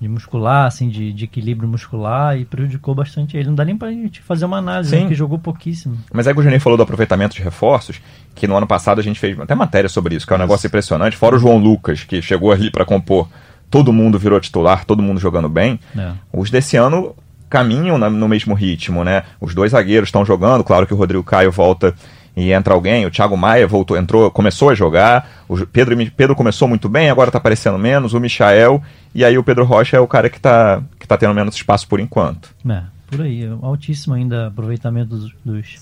de 0.04 0.10
muscular, 0.10 0.68
assim, 0.68 0.90
de, 0.90 1.14
de, 1.14 1.24
equilíbrio 1.24 1.68
muscular 1.68 2.38
e 2.38 2.44
prejudicou 2.44 2.94
bastante 2.94 3.38
ele. 3.38 3.48
Não 3.48 3.56
dá 3.56 3.64
nem 3.64 3.78
pra 3.78 3.90
gente 3.90 4.22
fazer 4.22 4.46
uma 4.46 4.58
análise, 4.58 4.92
Sim. 4.92 5.02
porque 5.02 5.16
jogou 5.16 5.40
pouquíssimo. 5.40 5.98
Mas 6.12 6.28
é 6.28 6.34
que 6.34 6.40
o 6.40 6.44
Juninho 6.44 6.60
falou 6.60 6.76
do 6.76 6.84
aproveitamento 6.84 7.36
de 7.36 7.42
reforços, 7.42 8.02
que 8.36 8.46
no 8.46 8.56
ano 8.56 8.68
passado 8.68 9.00
a 9.00 9.04
gente 9.04 9.20
fez 9.20 9.40
até 9.40 9.56
matéria 9.56 9.90
sobre 9.90 10.16
isso, 10.16 10.28
que 10.28 10.34
é 10.34 10.36
um 10.36 10.40
negócio 10.40 10.68
impressionante. 10.68 11.16
Fora 11.16 11.38
o 11.38 11.40
João 11.40 11.58
Lucas, 11.58 12.04
que 12.04 12.22
chegou 12.22 12.52
ali 12.52 12.70
para 12.70 12.84
compor, 12.84 13.30
todo 13.72 13.94
mundo 13.94 14.20
virou 14.20 14.40
titular, 14.40 14.86
todo 14.86 15.02
mundo 15.02 15.20
jogando 15.20 15.48
bem. 15.48 15.80
É. 15.98 16.12
Os 16.32 16.52
desse 16.52 16.76
ano 16.76 17.16
caminham 17.50 17.98
no 17.98 18.28
mesmo 18.28 18.54
ritmo, 18.54 19.04
né? 19.04 19.24
Os 19.40 19.56
dois 19.56 19.72
zagueiros 19.72 20.10
estão 20.10 20.26
jogando, 20.26 20.64
claro 20.64 20.86
que 20.86 20.94
o 20.94 20.98
Rodrigo 20.98 21.24
Caio 21.24 21.52
volta 21.52 21.96
e 22.36 22.52
entra 22.52 22.74
alguém, 22.74 23.06
o 23.06 23.12
Thiago 23.12 23.38
Maia 23.38 23.68
voltou, 23.68 23.96
entrou, 23.96 24.30
começou 24.32 24.70
a 24.70 24.76
jogar, 24.76 25.44
o 25.48 25.66
Pedro, 25.68 25.96
Pedro 26.18 26.36
começou 26.36 26.68
muito 26.68 26.90
bem, 26.90 27.10
agora 27.10 27.30
está 27.30 27.38
aparecendo 27.38 27.78
menos, 27.78 28.14
o 28.14 28.20
Michael, 28.20 28.82
e 29.14 29.24
aí 29.24 29.38
o 29.38 29.44
Pedro 29.44 29.66
Rocha 29.66 29.98
é 29.98 30.00
o 30.00 30.08
cara 30.08 30.30
que 30.30 30.38
está 30.38 30.82
que 31.00 31.08
tá 31.08 31.16
tendo 31.16 31.34
menos 31.34 31.56
espaço 31.56 31.88
por 31.88 32.00
enquanto. 32.00 32.50
É, 32.68 32.82
por 33.08 33.22
aí, 33.22 33.48
altíssimo 33.62 34.16
ainda 34.16 34.48
aproveitamento 34.48 35.16
dos, 35.16 35.32
dos, 35.46 35.76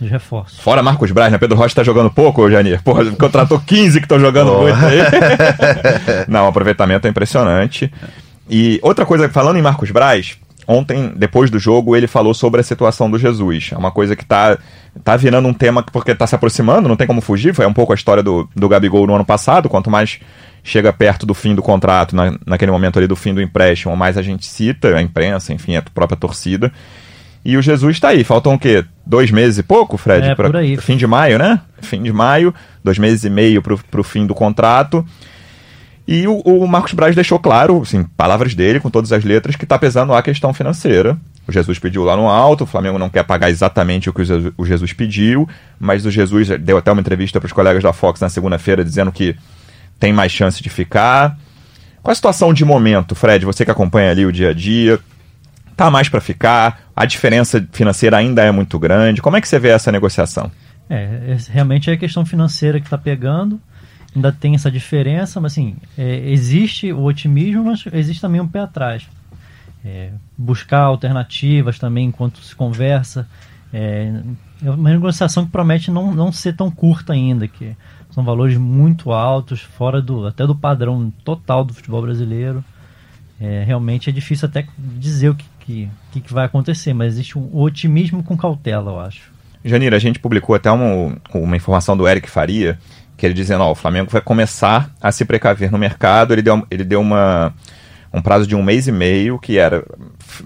dos 0.00 0.10
reforços. 0.10 0.58
Fora 0.58 0.82
Marcos 0.82 1.12
Braz, 1.12 1.30
né? 1.30 1.38
Pedro 1.38 1.56
Rocha 1.56 1.68
está 1.68 1.84
jogando 1.84 2.10
pouco, 2.10 2.50
Janir? 2.50 2.82
Porra, 2.82 3.04
contratou 3.14 3.60
15 3.60 4.00
que 4.00 4.04
estão 4.04 4.18
jogando 4.18 4.52
oh. 4.52 4.62
muito 4.62 4.84
aí. 4.84 4.98
Não, 6.26 6.46
o 6.46 6.48
aproveitamento 6.48 7.06
é 7.06 7.10
impressionante. 7.10 7.92
E 8.50 8.78
outra 8.82 9.06
coisa, 9.06 9.28
falando 9.28 9.58
em 9.58 9.62
Marcos 9.62 9.90
Braz, 9.90 10.36
ontem, 10.66 11.12
depois 11.16 11.50
do 11.50 11.58
jogo, 11.58 11.96
ele 11.96 12.06
falou 12.06 12.34
sobre 12.34 12.60
a 12.60 12.64
situação 12.64 13.10
do 13.10 13.18
Jesus. 13.18 13.70
É 13.72 13.76
uma 13.76 13.90
coisa 13.90 14.14
que 14.16 14.22
está 14.22 14.58
tá 15.02 15.16
virando 15.16 15.48
um 15.48 15.54
tema 15.54 15.82
porque 15.82 16.12
está 16.12 16.26
se 16.26 16.34
aproximando, 16.34 16.88
não 16.88 16.96
tem 16.96 17.06
como 17.06 17.20
fugir. 17.20 17.54
Foi 17.54 17.66
um 17.66 17.72
pouco 17.72 17.92
a 17.92 17.96
história 17.96 18.22
do, 18.22 18.48
do 18.54 18.68
Gabigol 18.68 19.06
no 19.06 19.14
ano 19.14 19.24
passado. 19.24 19.68
Quanto 19.68 19.90
mais 19.90 20.20
chega 20.62 20.92
perto 20.92 21.26
do 21.26 21.34
fim 21.34 21.54
do 21.54 21.62
contrato, 21.62 22.16
na, 22.16 22.36
naquele 22.46 22.70
momento 22.70 22.98
ali 22.98 23.06
do 23.06 23.16
fim 23.16 23.34
do 23.34 23.42
empréstimo, 23.42 23.94
mais 23.96 24.16
a 24.16 24.22
gente 24.22 24.46
cita, 24.46 24.96
a 24.96 25.02
imprensa, 25.02 25.52
enfim, 25.52 25.76
a 25.76 25.82
própria 25.82 26.16
torcida. 26.16 26.72
E 27.44 27.58
o 27.58 27.62
Jesus 27.62 27.96
está 27.96 28.08
aí. 28.08 28.24
Faltam 28.24 28.54
o 28.54 28.58
quê? 28.58 28.84
Dois 29.04 29.30
meses 29.30 29.58
e 29.58 29.62
pouco, 29.62 29.98
Fred? 29.98 30.26
É, 30.26 30.34
pra, 30.34 30.46
por 30.46 30.56
aí. 30.56 30.78
Fim 30.78 30.96
de 30.96 31.06
maio, 31.06 31.38
né? 31.38 31.60
Fim 31.82 32.02
de 32.02 32.12
maio, 32.12 32.54
dois 32.82 32.98
meses 32.98 33.22
e 33.24 33.30
meio 33.30 33.60
para 33.60 34.00
o 34.00 34.04
fim 34.04 34.26
do 34.26 34.34
contrato. 34.34 35.04
E 36.06 36.28
o, 36.28 36.40
o, 36.40 36.68
Marcos 36.68 36.92
Braz 36.92 37.14
deixou 37.14 37.38
claro, 37.38 37.80
assim, 37.80 38.04
palavras 38.04 38.54
dele, 38.54 38.78
com 38.78 38.90
todas 38.90 39.10
as 39.10 39.24
letras, 39.24 39.56
que 39.56 39.64
está 39.64 39.78
pesando 39.78 40.12
a 40.12 40.22
questão 40.22 40.52
financeira. 40.52 41.16
O 41.48 41.52
Jesus 41.52 41.78
pediu 41.78 42.04
lá 42.04 42.14
no 42.14 42.28
alto, 42.28 42.64
o 42.64 42.66
Flamengo 42.66 42.98
não 42.98 43.08
quer 43.08 43.22
pagar 43.22 43.48
exatamente 43.48 44.10
o 44.10 44.12
que 44.12 44.22
o 44.56 44.66
Jesus 44.66 44.92
pediu, 44.92 45.48
mas 45.78 46.04
o 46.04 46.10
Jesus 46.10 46.48
deu 46.60 46.76
até 46.76 46.92
uma 46.92 47.00
entrevista 47.00 47.40
para 47.40 47.46
os 47.46 47.52
colegas 47.52 47.82
da 47.82 47.92
Fox 47.92 48.20
na 48.20 48.28
segunda-feira 48.28 48.84
dizendo 48.84 49.10
que 49.10 49.34
tem 49.98 50.12
mais 50.12 50.30
chance 50.30 50.62
de 50.62 50.68
ficar. 50.68 51.38
Qual 52.02 52.12
a 52.12 52.14
situação 52.14 52.52
de 52.52 52.66
momento, 52.66 53.14
Fred? 53.14 53.46
Você 53.46 53.64
que 53.64 53.70
acompanha 53.70 54.10
ali 54.10 54.26
o 54.26 54.32
dia 54.32 54.50
a 54.50 54.52
dia, 54.52 55.00
tá 55.74 55.90
mais 55.90 56.10
para 56.10 56.20
ficar? 56.20 56.82
A 56.94 57.06
diferença 57.06 57.66
financeira 57.72 58.18
ainda 58.18 58.42
é 58.42 58.50
muito 58.50 58.78
grande. 58.78 59.22
Como 59.22 59.36
é 59.38 59.40
que 59.40 59.48
você 59.48 59.58
vê 59.58 59.68
essa 59.68 59.90
negociação? 59.90 60.52
É, 60.88 61.36
realmente 61.50 61.88
é 61.88 61.94
a 61.94 61.96
questão 61.96 62.26
financeira 62.26 62.78
que 62.78 62.86
está 62.86 62.98
pegando 62.98 63.58
ainda 64.14 64.32
tem 64.32 64.54
essa 64.54 64.70
diferença, 64.70 65.40
mas 65.40 65.52
assim, 65.52 65.76
é, 65.98 66.30
existe 66.30 66.92
o 66.92 67.04
otimismo, 67.04 67.64
mas 67.64 67.84
existe 67.92 68.20
também 68.20 68.40
um 68.40 68.48
pé 68.48 68.60
atrás. 68.60 69.06
É, 69.84 70.10
buscar 70.38 70.80
alternativas 70.80 71.78
também 71.78 72.06
enquanto 72.06 72.40
se 72.42 72.54
conversa. 72.54 73.28
É, 73.72 74.22
é 74.64 74.70
uma 74.70 74.90
negociação 74.90 75.44
que 75.44 75.52
promete 75.52 75.90
não, 75.90 76.14
não 76.14 76.32
ser 76.32 76.54
tão 76.54 76.70
curta 76.70 77.12
ainda, 77.12 77.48
que 77.48 77.76
são 78.10 78.24
valores 78.24 78.56
muito 78.56 79.12
altos, 79.12 79.60
fora 79.60 80.00
do 80.00 80.26
até 80.26 80.46
do 80.46 80.54
padrão 80.54 81.12
total 81.24 81.64
do 81.64 81.74
futebol 81.74 82.00
brasileiro. 82.00 82.64
É, 83.40 83.64
realmente 83.66 84.08
é 84.08 84.12
difícil 84.12 84.48
até 84.48 84.64
dizer 84.78 85.30
o 85.30 85.34
que, 85.34 85.90
que, 86.12 86.20
que 86.20 86.32
vai 86.32 86.46
acontecer, 86.46 86.94
mas 86.94 87.14
existe 87.14 87.36
um 87.36 87.50
otimismo 87.52 88.22
com 88.22 88.36
cautela, 88.36 88.92
eu 88.92 89.00
acho. 89.00 89.34
Janira, 89.64 89.96
a 89.96 89.98
gente 89.98 90.18
publicou 90.18 90.54
até 90.54 90.70
uma, 90.70 91.16
uma 91.34 91.56
informação 91.56 91.96
do 91.96 92.06
Eric 92.06 92.30
Faria, 92.30 92.78
que 93.16 93.26
ele 93.26 93.34
dizendo, 93.34 93.62
ó, 93.62 93.70
o 93.70 93.74
Flamengo 93.74 94.10
vai 94.10 94.20
começar 94.20 94.90
a 95.00 95.12
se 95.12 95.24
precaver 95.24 95.70
no 95.70 95.78
mercado, 95.78 96.32
ele 96.32 96.42
deu, 96.42 96.66
ele 96.70 96.84
deu 96.84 97.00
uma, 97.00 97.54
um 98.12 98.20
prazo 98.20 98.46
de 98.46 98.54
um 98.54 98.62
mês 98.62 98.88
e 98.88 98.92
meio, 98.92 99.38
que 99.38 99.58
era 99.58 99.84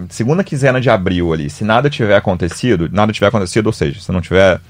segunda 0.08 0.44
quinzena 0.44 0.80
de 0.80 0.90
abril 0.90 1.32
ali, 1.32 1.48
se 1.48 1.64
nada 1.64 1.88
tiver 1.88 2.16
acontecido, 2.16 2.88
nada 2.92 3.12
tiver 3.12 3.28
acontecido, 3.28 3.66
ou 3.66 3.72
seja, 3.72 4.00
se 4.00 4.12
não 4.12 4.20
tiver 4.20 4.60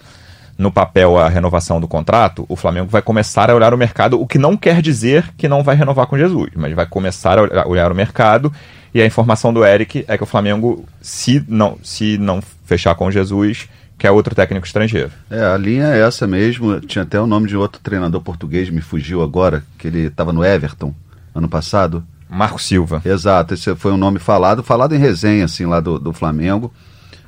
no 0.58 0.72
papel 0.72 1.16
a 1.16 1.28
renovação 1.28 1.80
do 1.80 1.86
contrato, 1.86 2.44
o 2.48 2.56
Flamengo 2.56 2.88
vai 2.88 3.00
começar 3.00 3.48
a 3.48 3.54
olhar 3.54 3.72
o 3.72 3.78
mercado, 3.78 4.20
o 4.20 4.26
que 4.26 4.38
não 4.38 4.56
quer 4.56 4.82
dizer 4.82 5.32
que 5.36 5.46
não 5.46 5.62
vai 5.62 5.76
renovar 5.76 6.08
com 6.08 6.18
Jesus, 6.18 6.50
mas 6.56 6.74
vai 6.74 6.84
começar 6.84 7.38
a 7.38 7.68
olhar 7.68 7.92
o 7.92 7.94
mercado. 7.94 8.52
E 8.92 9.00
a 9.00 9.06
informação 9.06 9.52
do 9.52 9.64
Eric 9.64 10.04
é 10.08 10.16
que 10.16 10.22
o 10.24 10.26
Flamengo, 10.26 10.84
se 11.00 11.44
não, 11.46 11.78
se 11.82 12.18
não 12.18 12.42
fechar 12.64 12.96
com 12.96 13.08
Jesus, 13.08 13.68
que 13.98 14.06
é 14.06 14.10
outro 14.10 14.34
técnico 14.34 14.64
estrangeiro. 14.64 15.10
É, 15.28 15.44
a 15.44 15.56
linha 15.56 15.88
é 15.88 16.00
essa 16.00 16.26
mesmo. 16.26 16.80
Tinha 16.80 17.02
até 17.02 17.20
o 17.20 17.26
nome 17.26 17.48
de 17.48 17.56
outro 17.56 17.80
treinador 17.82 18.20
português, 18.20 18.70
me 18.70 18.80
fugiu 18.80 19.22
agora, 19.22 19.64
que 19.76 19.88
ele 19.88 20.06
estava 20.06 20.32
no 20.32 20.44
Everton 20.44 20.94
ano 21.34 21.48
passado. 21.48 22.04
Marco 22.30 22.60
Silva. 22.60 23.02
Exato, 23.04 23.54
esse 23.54 23.74
foi 23.74 23.90
um 23.90 23.96
nome 23.96 24.18
falado, 24.18 24.62
falado 24.62 24.94
em 24.94 24.98
resenha, 24.98 25.46
assim, 25.46 25.66
lá 25.66 25.80
do, 25.80 25.98
do 25.98 26.12
Flamengo. 26.12 26.72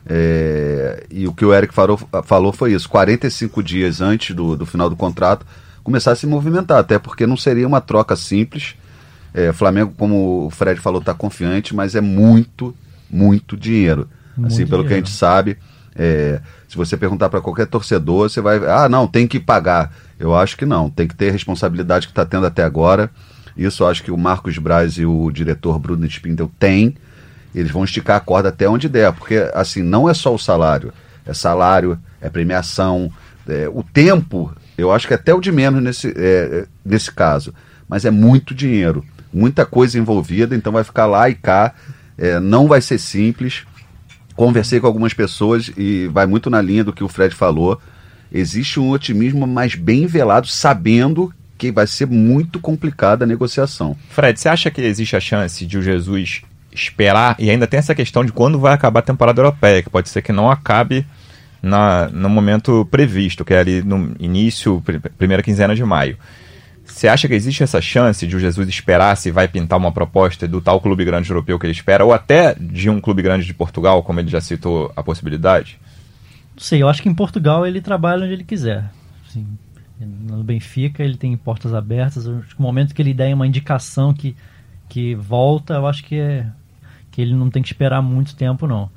É, 0.06 1.06
e 1.10 1.26
o 1.26 1.32
que 1.32 1.44
o 1.44 1.52
Eric 1.52 1.74
falou, 1.74 1.98
falou 2.24 2.52
foi 2.52 2.72
isso: 2.72 2.88
45 2.88 3.62
dias 3.62 4.00
antes 4.00 4.34
do, 4.34 4.56
do 4.56 4.64
final 4.64 4.88
do 4.88 4.96
contrato, 4.96 5.44
começar 5.82 6.12
a 6.12 6.16
se 6.16 6.26
movimentar, 6.26 6.78
até 6.78 6.98
porque 6.98 7.26
não 7.26 7.36
seria 7.36 7.66
uma 7.66 7.80
troca 7.80 8.14
simples. 8.14 8.76
É, 9.32 9.52
Flamengo, 9.52 9.94
como 9.96 10.46
o 10.46 10.50
Fred 10.50 10.80
falou, 10.80 11.00
está 11.00 11.14
confiante, 11.14 11.74
mas 11.74 11.94
é 11.94 12.00
muito, 12.00 12.74
muito 13.10 13.56
dinheiro. 13.56 14.08
Muito 14.36 14.52
assim, 14.52 14.66
pelo 14.66 14.82
dinheiro. 14.82 14.88
que 14.88 14.94
a 14.94 14.96
gente 14.96 15.10
sabe. 15.10 15.56
É, 15.94 16.40
se 16.68 16.76
você 16.76 16.96
perguntar 16.96 17.28
para 17.28 17.40
qualquer 17.40 17.66
torcedor, 17.66 18.28
você 18.28 18.40
vai. 18.40 18.58
Ah, 18.58 18.88
não, 18.88 19.06
tem 19.06 19.26
que 19.26 19.40
pagar. 19.40 19.92
Eu 20.18 20.34
acho 20.34 20.56
que 20.56 20.64
não. 20.64 20.88
Tem 20.88 21.08
que 21.08 21.16
ter 21.16 21.30
a 21.30 21.32
responsabilidade 21.32 22.06
que 22.06 22.12
está 22.12 22.24
tendo 22.24 22.46
até 22.46 22.62
agora. 22.62 23.10
Isso 23.56 23.84
acho 23.84 24.02
que 24.02 24.10
o 24.10 24.16
Marcos 24.16 24.56
Braz 24.58 24.94
e 24.94 25.04
o 25.04 25.30
diretor 25.30 25.78
Bruno 25.78 26.06
Spindel 26.06 26.50
têm. 26.58 26.96
Eles 27.54 27.70
vão 27.70 27.84
esticar 27.84 28.16
a 28.16 28.20
corda 28.20 28.48
até 28.48 28.68
onde 28.68 28.88
der, 28.88 29.12
porque 29.12 29.50
assim, 29.52 29.82
não 29.82 30.08
é 30.08 30.14
só 30.14 30.32
o 30.34 30.38
salário. 30.38 30.92
É 31.26 31.34
salário, 31.34 31.98
é 32.20 32.30
premiação, 32.30 33.12
é, 33.48 33.68
o 33.68 33.82
tempo, 33.82 34.52
eu 34.78 34.92
acho 34.92 35.06
que 35.06 35.12
é 35.12 35.16
até 35.16 35.34
o 35.34 35.40
de 35.40 35.50
menos 35.50 35.82
nesse, 35.82 36.14
é, 36.16 36.66
nesse 36.84 37.10
caso. 37.10 37.52
Mas 37.88 38.04
é 38.04 38.10
muito 38.10 38.54
dinheiro, 38.54 39.04
muita 39.32 39.66
coisa 39.66 39.98
envolvida, 39.98 40.54
então 40.54 40.72
vai 40.72 40.84
ficar 40.84 41.06
lá 41.06 41.28
e 41.28 41.34
cá. 41.34 41.74
É, 42.16 42.38
não 42.38 42.68
vai 42.68 42.80
ser 42.80 42.98
simples. 42.98 43.64
Conversei 44.40 44.80
com 44.80 44.86
algumas 44.86 45.12
pessoas 45.12 45.70
e 45.76 46.06
vai 46.06 46.24
muito 46.24 46.48
na 46.48 46.62
linha 46.62 46.82
do 46.82 46.94
que 46.94 47.04
o 47.04 47.08
Fred 47.08 47.34
falou. 47.34 47.78
Existe 48.32 48.80
um 48.80 48.88
otimismo 48.88 49.46
mais 49.46 49.74
bem 49.74 50.06
velado, 50.06 50.46
sabendo 50.46 51.30
que 51.58 51.70
vai 51.70 51.86
ser 51.86 52.06
muito 52.06 52.58
complicada 52.58 53.22
a 53.22 53.28
negociação. 53.28 53.94
Fred, 54.08 54.40
você 54.40 54.48
acha 54.48 54.70
que 54.70 54.80
existe 54.80 55.14
a 55.14 55.20
chance 55.20 55.66
de 55.66 55.76
o 55.76 55.82
Jesus 55.82 56.40
esperar? 56.72 57.36
E 57.38 57.50
ainda 57.50 57.66
tem 57.66 57.76
essa 57.76 57.94
questão 57.94 58.24
de 58.24 58.32
quando 58.32 58.58
vai 58.58 58.72
acabar 58.72 59.00
a 59.00 59.02
temporada 59.02 59.42
europeia, 59.42 59.82
que 59.82 59.90
pode 59.90 60.08
ser 60.08 60.22
que 60.22 60.32
não 60.32 60.50
acabe 60.50 61.04
na, 61.62 62.08
no 62.08 62.30
momento 62.30 62.88
previsto, 62.90 63.44
que 63.44 63.52
é 63.52 63.58
ali 63.58 63.82
no 63.82 64.16
início, 64.18 64.82
primeira 65.18 65.42
quinzena 65.42 65.74
de 65.74 65.84
maio. 65.84 66.16
Você 67.00 67.08
acha 67.08 67.26
que 67.26 67.32
existe 67.32 67.62
essa 67.62 67.80
chance 67.80 68.26
de 68.26 68.36
o 68.36 68.38
Jesus 68.38 68.68
esperar 68.68 69.16
se 69.16 69.30
vai 69.30 69.48
pintar 69.48 69.78
uma 69.78 69.90
proposta 69.90 70.46
do 70.46 70.60
tal 70.60 70.78
clube 70.82 71.02
grande 71.02 71.30
europeu 71.30 71.58
que 71.58 71.64
ele 71.64 71.72
espera, 71.72 72.04
ou 72.04 72.12
até 72.12 72.54
de 72.54 72.90
um 72.90 73.00
clube 73.00 73.22
grande 73.22 73.46
de 73.46 73.54
Portugal, 73.54 74.02
como 74.02 74.20
ele 74.20 74.28
já 74.28 74.38
citou 74.38 74.92
a 74.94 75.02
possibilidade? 75.02 75.80
Não 76.54 76.62
sei, 76.62 76.82
eu 76.82 76.90
acho 76.90 77.00
que 77.00 77.08
em 77.08 77.14
Portugal 77.14 77.66
ele 77.66 77.80
trabalha 77.80 78.24
onde 78.24 78.34
ele 78.34 78.44
quiser. 78.44 78.84
Assim, 79.26 79.46
no 79.98 80.44
Benfica 80.44 81.02
ele 81.02 81.16
tem 81.16 81.34
portas 81.38 81.72
abertas. 81.72 82.26
No 82.26 82.44
momento 82.58 82.94
que 82.94 83.00
ele 83.00 83.14
der 83.14 83.32
uma 83.32 83.46
indicação 83.46 84.12
que, 84.12 84.36
que 84.86 85.14
volta, 85.14 85.72
eu 85.76 85.86
acho 85.86 86.04
que, 86.04 86.16
é, 86.16 86.48
que 87.10 87.22
ele 87.22 87.32
não 87.32 87.48
tem 87.48 87.62
que 87.62 87.68
esperar 87.68 88.02
muito 88.02 88.36
tempo, 88.36 88.66
não. 88.66 88.90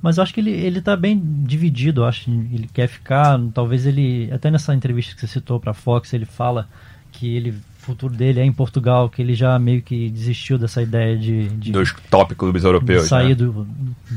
Mas 0.00 0.16
eu 0.16 0.22
acho 0.22 0.32
que 0.32 0.40
ele, 0.40 0.50
ele 0.50 0.80
tá 0.80 0.96
bem 0.96 1.20
dividido, 1.44 2.00
eu 2.00 2.06
acho. 2.06 2.30
Ele 2.30 2.70
quer 2.72 2.86
ficar, 2.88 3.38
talvez 3.52 3.84
ele. 3.84 4.30
Até 4.32 4.50
nessa 4.50 4.74
entrevista 4.74 5.14
que 5.14 5.20
você 5.20 5.26
citou 5.26 5.60
para 5.60 5.72
a 5.72 5.74
Fox, 5.74 6.14
ele 6.14 6.24
fala 6.24 6.70
que 7.14 7.36
ele 7.36 7.50
o 7.50 7.86
futuro 7.86 8.14
dele 8.14 8.40
é 8.40 8.44
em 8.44 8.52
Portugal, 8.52 9.10
que 9.10 9.20
ele 9.20 9.34
já 9.34 9.58
meio 9.58 9.82
que 9.82 10.08
desistiu 10.08 10.56
dessa 10.56 10.80
ideia 10.80 11.18
de, 11.18 11.48
de 11.48 11.70
dos 11.70 11.92
top 12.10 12.34
clubes 12.34 12.64
europeus, 12.64 13.02
de 13.02 13.08
sair 13.08 13.28
né? 13.28 13.34
do 13.34 13.66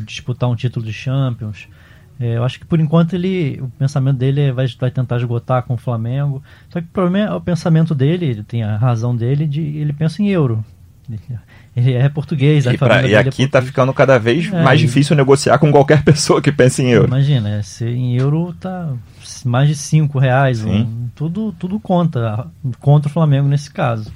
disputar 0.05 0.49
um 0.49 0.55
título 0.55 0.85
de 0.85 0.93
Champions. 0.93 1.67
É, 2.19 2.37
eu 2.37 2.43
acho 2.43 2.59
que 2.59 2.65
por 2.65 2.79
enquanto 2.79 3.13
ele, 3.13 3.59
o 3.61 3.69
pensamento 3.69 4.17
dele 4.17 4.41
é, 4.41 4.51
vai, 4.51 4.65
vai 4.79 4.89
tentar 4.89 5.17
esgotar 5.17 5.63
com 5.63 5.75
o 5.75 5.77
Flamengo. 5.77 6.41
Só 6.69 6.79
que 6.79 6.87
o 6.87 6.91
problema 6.91 7.31
é 7.31 7.35
o 7.35 7.41
pensamento 7.41 7.93
dele, 7.93 8.25
ele 8.25 8.43
tem 8.43 8.63
a 8.63 8.77
razão 8.77 9.15
dele 9.15 9.45
de 9.45 9.61
ele 9.61 9.93
pensa 9.93 10.21
em 10.21 10.29
euro. 10.29 10.63
Ele 11.75 11.93
é 11.93 12.09
português. 12.09 12.65
E, 12.65 12.77
pra, 12.77 13.07
e 13.07 13.13
é 13.13 13.17
aqui 13.17 13.43
está 13.43 13.59
é 13.59 13.61
ficando 13.61 13.93
cada 13.93 14.17
vez 14.17 14.51
é, 14.51 14.63
mais 14.63 14.79
difícil 14.79 15.15
negociar 15.15 15.57
com 15.57 15.71
qualquer 15.71 16.03
pessoa 16.05 16.41
que 16.41 16.51
pense 16.51 16.81
em 16.81 16.91
euro. 16.91 17.07
Imagina, 17.07 17.49
é, 17.49 17.61
se 17.61 17.85
em 17.85 18.17
euro 18.17 18.53
tá 18.59 18.93
mais 19.45 19.69
de 19.69 19.75
5 19.75 20.19
reais. 20.19 20.63
Um, 20.63 21.07
tudo, 21.15 21.53
tudo 21.53 21.79
conta. 21.79 22.47
Contra 22.79 23.09
o 23.09 23.13
Flamengo 23.13 23.47
nesse 23.47 23.71
caso. 23.71 24.11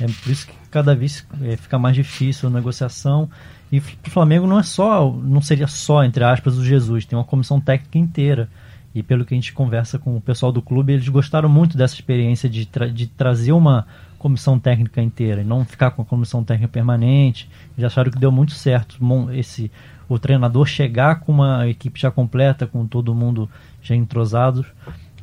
É 0.00 0.06
por 0.06 0.30
isso 0.30 0.46
que 0.46 0.54
cada 0.70 0.94
vez 0.94 1.26
é, 1.42 1.56
fica 1.56 1.78
mais 1.78 1.94
difícil 1.94 2.48
a 2.48 2.52
negociação. 2.52 3.28
E 3.70 3.78
o 3.78 4.10
Flamengo 4.10 4.46
não 4.46 4.58
é 4.58 4.62
só, 4.62 5.10
não 5.12 5.40
seria 5.40 5.66
só, 5.66 6.02
entre 6.02 6.24
aspas, 6.24 6.56
o 6.56 6.64
Jesus, 6.64 7.04
tem 7.04 7.16
uma 7.16 7.24
comissão 7.24 7.60
técnica 7.60 7.98
inteira. 7.98 8.48
E 8.92 9.02
pelo 9.02 9.24
que 9.24 9.34
a 9.34 9.36
gente 9.36 9.52
conversa 9.52 9.98
com 9.98 10.16
o 10.16 10.20
pessoal 10.20 10.50
do 10.50 10.60
clube, 10.60 10.92
eles 10.92 11.08
gostaram 11.08 11.48
muito 11.48 11.76
dessa 11.76 11.94
experiência 11.94 12.48
de, 12.48 12.66
tra 12.66 12.88
de 12.88 13.06
trazer 13.06 13.52
uma 13.52 13.86
comissão 14.20 14.58
técnica 14.58 15.00
inteira 15.00 15.40
e 15.40 15.44
não 15.44 15.64
ficar 15.64 15.90
com 15.92 16.02
a 16.02 16.04
comissão 16.04 16.44
técnica 16.44 16.70
permanente. 16.70 17.48
Já 17.76 17.86
acharam 17.86 18.10
que 18.10 18.18
deu 18.18 18.30
muito 18.30 18.52
certo 18.52 18.98
esse 19.32 19.72
o 20.08 20.18
treinador 20.18 20.66
chegar 20.66 21.20
com 21.20 21.32
uma 21.32 21.68
equipe 21.68 21.98
já 21.98 22.10
completa, 22.10 22.66
com 22.66 22.86
todo 22.86 23.14
mundo 23.14 23.48
já 23.80 23.94
entrosado. 23.94 24.66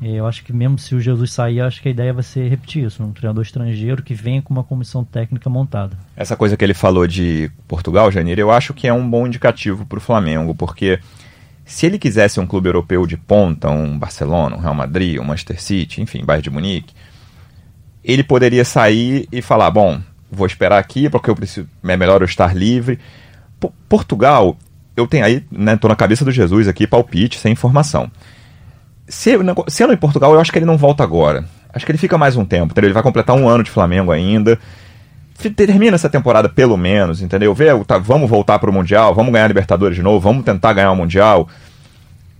Eu 0.01 0.25
acho 0.25 0.43
que 0.43 0.53
mesmo 0.53 0.77
se 0.79 0.95
o 0.95 0.99
Jesus 1.01 1.31
sair, 1.31 1.61
acho 1.61 1.81
que 1.81 1.87
a 1.87 1.91
ideia 1.91 2.13
vai 2.13 2.23
ser 2.23 2.47
repetir 2.47 2.85
isso, 2.85 3.03
um 3.03 3.11
treinador 3.11 3.43
estrangeiro 3.43 4.01
que 4.01 4.13
venha 4.13 4.41
com 4.41 4.53
uma 4.53 4.63
comissão 4.63 5.03
técnica 5.03 5.49
montada. 5.49 5.97
Essa 6.15 6.35
coisa 6.35 6.55
que 6.55 6.63
ele 6.63 6.73
falou 6.73 7.07
de 7.07 7.51
Portugal, 7.67 8.11
Janeiro, 8.11 8.41
eu 8.41 8.51
acho 8.51 8.73
que 8.73 8.87
é 8.87 8.93
um 8.93 9.07
bom 9.09 9.27
indicativo 9.27 9.85
para 9.85 9.97
o 9.97 10.01
Flamengo, 10.01 10.55
porque 10.55 10.99
se 11.65 11.85
ele 11.85 11.99
quisesse 11.99 12.39
um 12.39 12.47
clube 12.47 12.69
europeu 12.69 13.05
de 13.05 13.17
ponta, 13.17 13.69
um 13.69 13.97
Barcelona, 13.99 14.55
um 14.55 14.59
Real 14.59 14.75
Madrid, 14.75 15.19
um 15.19 15.23
Manchester 15.23 15.61
City, 15.61 16.01
enfim, 16.01 16.23
Bayern 16.23 16.43
de 16.43 16.49
Munique, 16.49 16.93
ele 18.07 18.23
poderia 18.23 18.63
sair 18.63 19.27
e 19.31 19.41
falar, 19.41 19.69
bom, 19.69 19.99
vou 20.31 20.47
esperar 20.47 20.79
aqui 20.79 21.09
porque 21.09 21.29
eu 21.29 21.35
preciso, 21.35 21.67
é 21.83 21.97
melhor 21.97 22.21
eu 22.21 22.25
estar 22.25 22.55
livre. 22.55 22.97
P 23.59 23.69
Portugal, 23.89 24.57
eu 24.95 25.05
tenho 25.05 25.25
aí, 25.25 25.43
né, 25.51 25.75
tô 25.75 25.87
na 25.87 25.95
cabeça 25.95 26.23
do 26.23 26.31
Jesus 26.31 26.67
aqui, 26.67 26.87
palpite, 26.87 27.37
sem 27.37 27.51
informação. 27.51 28.09
Se, 29.07 29.31
sendo 29.67 29.93
em 29.93 29.97
Portugal, 29.97 30.33
eu 30.33 30.39
acho 30.39 30.51
que 30.51 30.57
ele 30.57 30.65
não 30.65 30.77
volta 30.77 31.03
agora. 31.03 31.45
Acho 31.73 31.85
que 31.85 31.91
ele 31.91 31.99
fica 31.99 32.17
mais 32.17 32.35
um 32.35 32.45
tempo, 32.45 32.71
entendeu? 32.71 32.87
Ele 32.87 32.93
vai 32.93 33.03
completar 33.03 33.35
um 33.35 33.47
ano 33.47 33.63
de 33.63 33.69
Flamengo 33.69 34.11
ainda 34.11 34.57
termina 35.55 35.95
essa 35.95 36.09
temporada 36.09 36.49
pelo 36.49 36.75
menos, 36.75 37.21
entendeu? 37.21 37.53
Vê, 37.53 37.67
tá, 37.85 37.99
vamos 37.99 38.27
voltar 38.27 38.57
para 38.57 38.69
o 38.69 38.73
Mundial, 38.73 39.13
vamos 39.13 39.31
ganhar 39.31 39.45
a 39.45 39.47
Libertadores 39.47 39.95
de 39.95 40.01
novo, 40.01 40.19
vamos 40.19 40.43
tentar 40.43 40.73
ganhar 40.73 40.91
o 40.91 40.95
Mundial. 40.95 41.47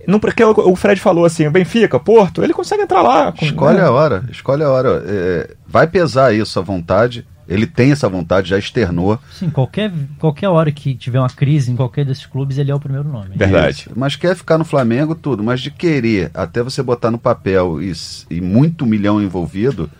Não, 0.08 0.18
porque 0.18 0.42
o 0.42 0.74
Fred 0.74 0.98
falou 0.98 1.26
assim, 1.26 1.46
o 1.46 1.50
Benfica, 1.50 2.00
Porto, 2.00 2.42
ele 2.42 2.54
consegue 2.54 2.82
entrar 2.82 3.02
lá. 3.02 3.30
Com, 3.30 3.44
escolhe 3.44 3.76
né? 3.76 3.84
a 3.84 3.90
hora, 3.90 4.24
escolhe 4.30 4.62
a 4.62 4.70
hora. 4.70 5.04
É, 5.06 5.54
vai 5.66 5.86
pesar 5.86 6.34
isso 6.34 6.58
à 6.58 6.62
vontade. 6.62 7.26
Ele 7.46 7.66
tem 7.66 7.92
essa 7.92 8.08
vontade, 8.08 8.48
já 8.48 8.58
externou. 8.58 9.18
Sim, 9.30 9.50
qualquer, 9.50 9.92
qualquer 10.18 10.48
hora 10.48 10.72
que 10.72 10.94
tiver 10.94 11.18
uma 11.18 11.28
crise 11.28 11.70
em 11.70 11.76
qualquer 11.76 12.06
desses 12.06 12.24
clubes, 12.24 12.56
ele 12.56 12.70
é 12.70 12.74
o 12.74 12.80
primeiro 12.80 13.06
nome. 13.06 13.36
Verdade. 13.36 13.80
Isso. 13.80 13.90
Mas 13.94 14.16
quer 14.16 14.34
ficar 14.34 14.56
no 14.56 14.64
Flamengo, 14.64 15.14
tudo. 15.14 15.42
Mas 15.42 15.60
de 15.60 15.70
querer, 15.70 16.30
até 16.32 16.62
você 16.62 16.82
botar 16.82 17.10
no 17.10 17.18
papel 17.18 17.82
e, 17.82 17.92
e 18.30 18.40
muito 18.40 18.86
milhão 18.86 19.20
envolvido, 19.20 19.90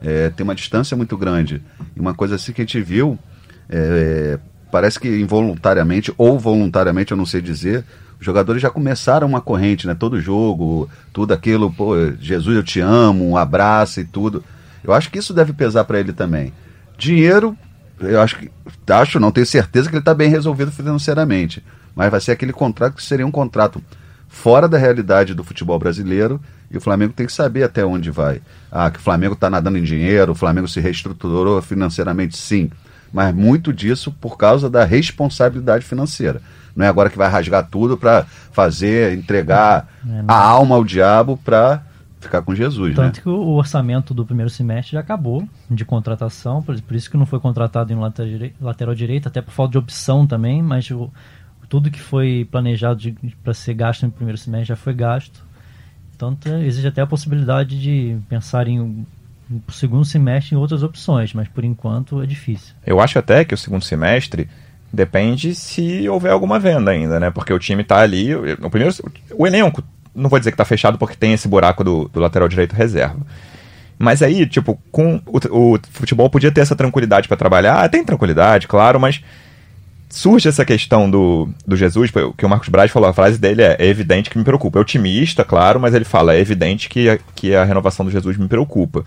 é, 0.00 0.30
tem 0.30 0.44
uma 0.44 0.54
distância 0.54 0.96
muito 0.96 1.14
grande. 1.14 1.62
E 1.94 2.00
uma 2.00 2.14
coisa 2.14 2.36
assim 2.36 2.54
que 2.54 2.62
a 2.62 2.64
gente 2.64 2.80
viu, 2.80 3.18
é, 3.68 4.38
parece 4.70 4.98
que 4.98 5.08
involuntariamente 5.08 6.12
ou 6.16 6.38
voluntariamente, 6.38 7.12
eu 7.12 7.16
não 7.16 7.26
sei 7.26 7.40
dizer, 7.40 7.84
os 8.18 8.24
jogadores 8.24 8.60
já 8.60 8.70
começaram 8.70 9.26
uma 9.26 9.40
corrente, 9.40 9.86
né? 9.86 9.94
Todo 9.94 10.20
jogo, 10.20 10.88
tudo 11.12 11.32
aquilo, 11.32 11.72
pô, 11.72 11.94
Jesus 12.20 12.56
eu 12.56 12.62
te 12.62 12.80
amo, 12.80 13.28
um 13.28 13.36
abraço 13.36 14.00
e 14.00 14.04
tudo. 14.04 14.44
Eu 14.82 14.92
acho 14.92 15.10
que 15.10 15.18
isso 15.18 15.32
deve 15.32 15.52
pesar 15.52 15.84
para 15.84 16.00
ele 16.00 16.12
também. 16.12 16.52
Dinheiro, 16.96 17.56
eu 18.00 18.20
acho 18.20 18.38
que, 18.38 18.50
acho, 18.88 19.20
não 19.20 19.30
tenho 19.30 19.46
certeza 19.46 19.88
que 19.88 19.94
ele 19.94 20.00
está 20.00 20.14
bem 20.14 20.28
resolvido 20.28 20.72
financeiramente, 20.72 21.62
mas 21.94 22.10
vai 22.10 22.20
ser 22.20 22.32
aquele 22.32 22.52
contrato 22.52 22.94
que 22.94 23.02
seria 23.02 23.26
um 23.26 23.30
contrato 23.30 23.82
fora 24.28 24.68
da 24.68 24.78
realidade 24.78 25.34
do 25.34 25.42
futebol 25.44 25.78
brasileiro 25.78 26.40
e 26.70 26.76
o 26.76 26.80
Flamengo 26.80 27.12
tem 27.12 27.26
que 27.26 27.32
saber 27.32 27.62
até 27.62 27.84
onde 27.84 28.10
vai. 28.10 28.42
Ah, 28.70 28.90
que 28.90 28.98
o 28.98 29.02
Flamengo 29.02 29.34
está 29.34 29.48
nadando 29.48 29.78
em 29.78 29.82
dinheiro, 29.82 30.32
o 30.32 30.34
Flamengo 30.34 30.68
se 30.68 30.80
reestruturou 30.80 31.60
financeiramente, 31.62 32.36
sim. 32.36 32.70
Mas 33.12 33.34
muito 33.34 33.72
disso 33.72 34.12
por 34.12 34.36
causa 34.36 34.68
da 34.68 34.84
responsabilidade 34.84 35.84
financeira. 35.84 36.40
Não 36.76 36.84
é 36.84 36.88
agora 36.88 37.10
que 37.10 37.18
vai 37.18 37.28
rasgar 37.28 37.66
tudo 37.68 37.96
para 37.96 38.24
fazer, 38.52 39.16
entregar 39.16 39.88
é, 40.08 40.24
a 40.28 40.38
alma 40.38 40.76
ao 40.76 40.84
diabo 40.84 41.36
para 41.36 41.82
ficar 42.20 42.42
com 42.42 42.54
Jesus. 42.54 42.94
Tanto 42.94 43.16
né? 43.16 43.22
que 43.22 43.28
o 43.28 43.54
orçamento 43.54 44.12
do 44.12 44.24
primeiro 44.24 44.50
semestre 44.50 44.92
já 44.92 45.00
acabou 45.00 45.48
de 45.70 45.84
contratação, 45.84 46.62
por, 46.62 46.76
isso 46.94 47.10
que 47.10 47.16
não 47.16 47.26
foi 47.26 47.40
contratado 47.40 47.92
em 47.92 47.96
lateral 48.60 48.94
direito, 48.94 49.28
até 49.28 49.40
por 49.40 49.52
falta 49.52 49.72
de 49.72 49.78
opção 49.78 50.26
também, 50.26 50.62
mas 50.62 50.90
o, 50.90 51.10
tudo 51.68 51.90
que 51.90 52.00
foi 52.00 52.46
planejado 52.50 53.12
para 53.42 53.54
ser 53.54 53.74
gasto 53.74 54.04
no 54.04 54.12
primeiro 54.12 54.38
semestre 54.38 54.68
já 54.68 54.76
foi 54.76 54.94
gasto. 54.94 55.46
Então 56.14 56.36
existe 56.62 56.86
até 56.88 57.00
a 57.00 57.06
possibilidade 57.06 57.80
de 57.80 58.18
pensar 58.28 58.66
em 58.66 59.06
um 59.50 59.60
segundo 59.72 60.04
semestre 60.04 60.54
em 60.54 60.58
outras 60.58 60.82
opções, 60.82 61.32
mas 61.32 61.48
por 61.48 61.64
enquanto 61.64 62.22
é 62.22 62.26
difícil. 62.26 62.74
Eu 62.86 63.00
acho 63.00 63.18
até 63.18 63.44
que 63.44 63.54
o 63.54 63.58
segundo 63.58 63.84
semestre 63.84 64.48
depende 64.92 65.54
se 65.54 66.08
houver 66.08 66.32
alguma 66.32 66.58
venda 66.58 66.90
ainda, 66.90 67.18
né? 67.20 67.30
Porque 67.30 67.52
o 67.52 67.58
time 67.58 67.82
está 67.82 67.98
ali, 67.98 68.34
o 68.34 68.70
primeiro, 68.70 68.94
o 69.34 69.46
elenco, 69.46 69.82
não 70.14 70.28
vou 70.28 70.38
dizer 70.38 70.50
que 70.50 70.54
está 70.54 70.64
fechado 70.64 70.98
porque 70.98 71.16
tem 71.16 71.32
esse 71.32 71.48
buraco 71.48 71.84
do, 71.84 72.08
do 72.08 72.20
lateral 72.20 72.48
direito 72.48 72.74
reserva. 72.74 73.20
Mas 73.98 74.22
aí, 74.22 74.46
tipo, 74.46 74.78
com 74.92 75.20
o, 75.26 75.74
o 75.74 75.78
futebol 75.90 76.30
podia 76.30 76.52
ter 76.52 76.60
essa 76.60 76.76
tranquilidade 76.76 77.26
para 77.26 77.36
trabalhar. 77.36 77.88
Tem 77.88 78.04
tranquilidade, 78.04 78.68
claro, 78.68 79.00
mas 79.00 79.22
surge 80.08 80.48
essa 80.48 80.64
questão 80.64 81.10
do, 81.10 81.48
do 81.66 81.76
Jesus, 81.76 82.10
que 82.36 82.46
o 82.46 82.48
Marcos 82.48 82.68
Braz 82.68 82.90
falou, 82.90 83.08
a 83.08 83.12
frase 83.12 83.38
dele 83.38 83.62
é, 83.62 83.76
é 83.78 83.86
evidente 83.86 84.30
que 84.30 84.38
me 84.38 84.44
preocupa. 84.44 84.78
É 84.78 84.82
otimista, 84.82 85.44
claro, 85.44 85.80
mas 85.80 85.94
ele 85.94 86.04
fala, 86.04 86.34
é 86.34 86.40
evidente 86.40 86.88
que 86.88 87.08
a, 87.08 87.18
que 87.34 87.54
a 87.54 87.64
renovação 87.64 88.06
do 88.06 88.12
Jesus 88.12 88.36
me 88.36 88.46
preocupa. 88.46 89.04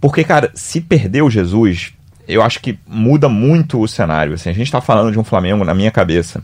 Porque, 0.00 0.24
cara, 0.24 0.50
se 0.54 0.80
perder 0.80 1.22
o 1.22 1.30
Jesus, 1.30 1.92
eu 2.26 2.42
acho 2.42 2.60
que 2.60 2.78
muda 2.86 3.28
muito 3.28 3.80
o 3.80 3.88
cenário. 3.88 4.34
Assim, 4.34 4.48
a 4.48 4.54
gente 4.54 4.66
está 4.66 4.80
falando 4.80 5.12
de 5.12 5.18
um 5.18 5.24
Flamengo, 5.24 5.64
na 5.64 5.74
minha 5.74 5.90
cabeça, 5.90 6.42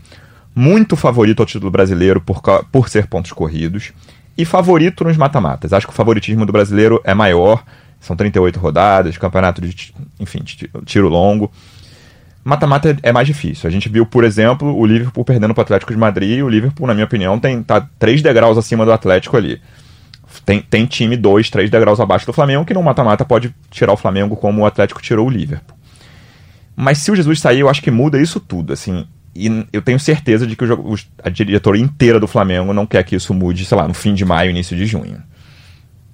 muito 0.53 0.95
favorito 0.95 1.39
ao 1.41 1.45
título 1.45 1.71
brasileiro 1.71 2.21
por, 2.21 2.41
por 2.71 2.89
ser 2.89 3.07
pontos 3.07 3.31
corridos 3.31 3.93
e 4.37 4.45
favorito 4.45 5.03
nos 5.03 5.17
mata-matas. 5.17 5.73
Acho 5.73 5.87
que 5.87 5.93
o 5.93 5.95
favoritismo 5.95 6.45
do 6.45 6.51
brasileiro 6.51 7.01
é 7.03 7.13
maior, 7.13 7.63
são 7.99 8.15
38 8.15 8.59
rodadas, 8.59 9.17
campeonato 9.17 9.61
de, 9.61 9.93
enfim, 10.19 10.43
tiro 10.85 11.09
longo. 11.09 11.51
Mata-mata 12.43 12.95
é 13.01 13.11
mais 13.11 13.27
difícil. 13.27 13.67
A 13.67 13.71
gente 13.71 13.89
viu, 13.89 14.05
por 14.05 14.23
exemplo, 14.23 14.73
o 14.77 14.85
Liverpool 14.85 15.25
perdendo 15.25 15.53
para 15.53 15.61
o 15.61 15.63
Atlético 15.63 15.91
de 15.91 15.97
Madrid. 15.99 16.37
E 16.37 16.43
o 16.43 16.47
Liverpool, 16.47 16.87
na 16.87 16.93
minha 16.93 17.05
opinião, 17.05 17.37
tem 17.39 17.61
tá 17.61 17.85
três 17.99 18.21
degraus 18.21 18.57
acima 18.57 18.85
do 18.85 18.91
Atlético 18.91 19.35
ali. 19.35 19.59
Tem, 20.47 20.61
tem 20.61 20.85
time 20.85 21.17
dois, 21.17 21.49
três 21.49 21.69
degraus 21.69 21.99
abaixo 21.99 22.25
do 22.25 22.31
Flamengo 22.31 22.63
que 22.63 22.73
no 22.73 22.81
mata-mata 22.81 23.25
pode 23.25 23.53
tirar 23.69 23.91
o 23.91 23.97
Flamengo 23.97 24.37
como 24.37 24.61
o 24.61 24.65
Atlético 24.65 25.01
tirou 25.01 25.27
o 25.27 25.29
Liverpool. 25.29 25.77
Mas 26.73 26.99
se 26.99 27.11
o 27.11 27.15
Jesus 27.17 27.41
sair, 27.41 27.59
eu 27.59 27.67
acho 27.67 27.81
que 27.81 27.91
muda 27.91 28.17
isso 28.17 28.39
tudo, 28.39 28.71
assim. 28.71 29.05
E 29.35 29.67
eu 29.73 29.81
tenho 29.81 29.99
certeza 29.99 30.47
de 30.47 30.55
que 30.55 30.63
o, 30.63 30.95
a 31.21 31.29
diretoria 31.29 31.83
inteira 31.83 32.17
do 32.17 32.27
Flamengo 32.29 32.71
não 32.71 32.85
quer 32.85 33.03
que 33.03 33.13
isso 33.13 33.33
mude, 33.33 33.65
sei 33.65 33.77
lá, 33.77 33.89
no 33.89 33.93
fim 33.93 34.13
de 34.13 34.23
maio, 34.23 34.49
início 34.49 34.77
de 34.77 34.85
junho. 34.85 35.21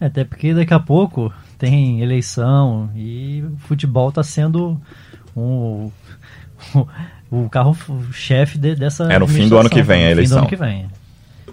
É, 0.02 0.08
até 0.08 0.24
porque 0.24 0.52
daqui 0.52 0.74
a 0.74 0.80
pouco 0.80 1.32
tem 1.60 2.02
eleição 2.02 2.90
e 2.96 3.44
o 3.44 3.58
futebol 3.60 4.10
está 4.10 4.24
sendo 4.24 4.82
um 5.38 5.92
o, 7.30 7.48
carro-chefe 7.50 8.58
de, 8.58 8.74
dessa. 8.74 9.14
É 9.14 9.20
no 9.20 9.28
fim 9.28 9.48
do 9.48 9.60
ano 9.60 9.70
que 9.70 9.84
vem 9.84 10.06
a 10.06 10.10
eleição. 10.10 10.42
No 10.42 10.50
fim 10.50 10.56
do 10.56 10.64
ano 10.64 10.80
que 10.80 10.88
vem. 11.36 11.46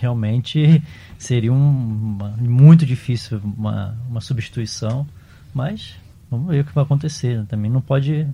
Realmente 0.00 0.82
seria 1.24 1.52
um, 1.52 2.16
uma, 2.18 2.34
muito 2.38 2.84
difícil 2.84 3.40
uma, 3.42 3.96
uma 4.08 4.20
substituição, 4.20 5.06
mas 5.52 5.94
vamos 6.30 6.48
ver 6.48 6.60
o 6.60 6.64
que 6.64 6.74
vai 6.74 6.84
acontecer. 6.84 7.38
Né? 7.38 7.46
Também 7.48 7.70
não 7.70 7.80
pode 7.80 8.26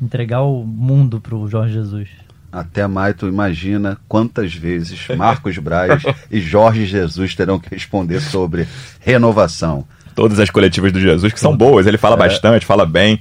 entregar 0.00 0.42
o 0.42 0.64
mundo 0.64 1.20
para 1.20 1.34
o 1.34 1.48
Jorge 1.48 1.74
Jesus. 1.74 2.08
Até 2.50 2.86
mais, 2.86 3.14
tu 3.14 3.28
imagina 3.28 3.98
quantas 4.08 4.54
vezes 4.54 5.06
Marcos 5.16 5.58
Braz 5.58 6.02
e 6.30 6.40
Jorge 6.40 6.86
Jesus 6.86 7.34
terão 7.34 7.58
que 7.58 7.68
responder 7.68 8.20
sobre 8.20 8.66
renovação. 9.00 9.84
Todas 10.14 10.40
as 10.40 10.50
coletivas 10.50 10.90
do 10.90 11.00
Jesus, 11.00 11.32
que 11.32 11.38
são 11.38 11.56
boas, 11.56 11.86
ele 11.86 11.98
fala 11.98 12.16
é. 12.16 12.18
bastante, 12.18 12.64
fala 12.64 12.86
bem. 12.86 13.20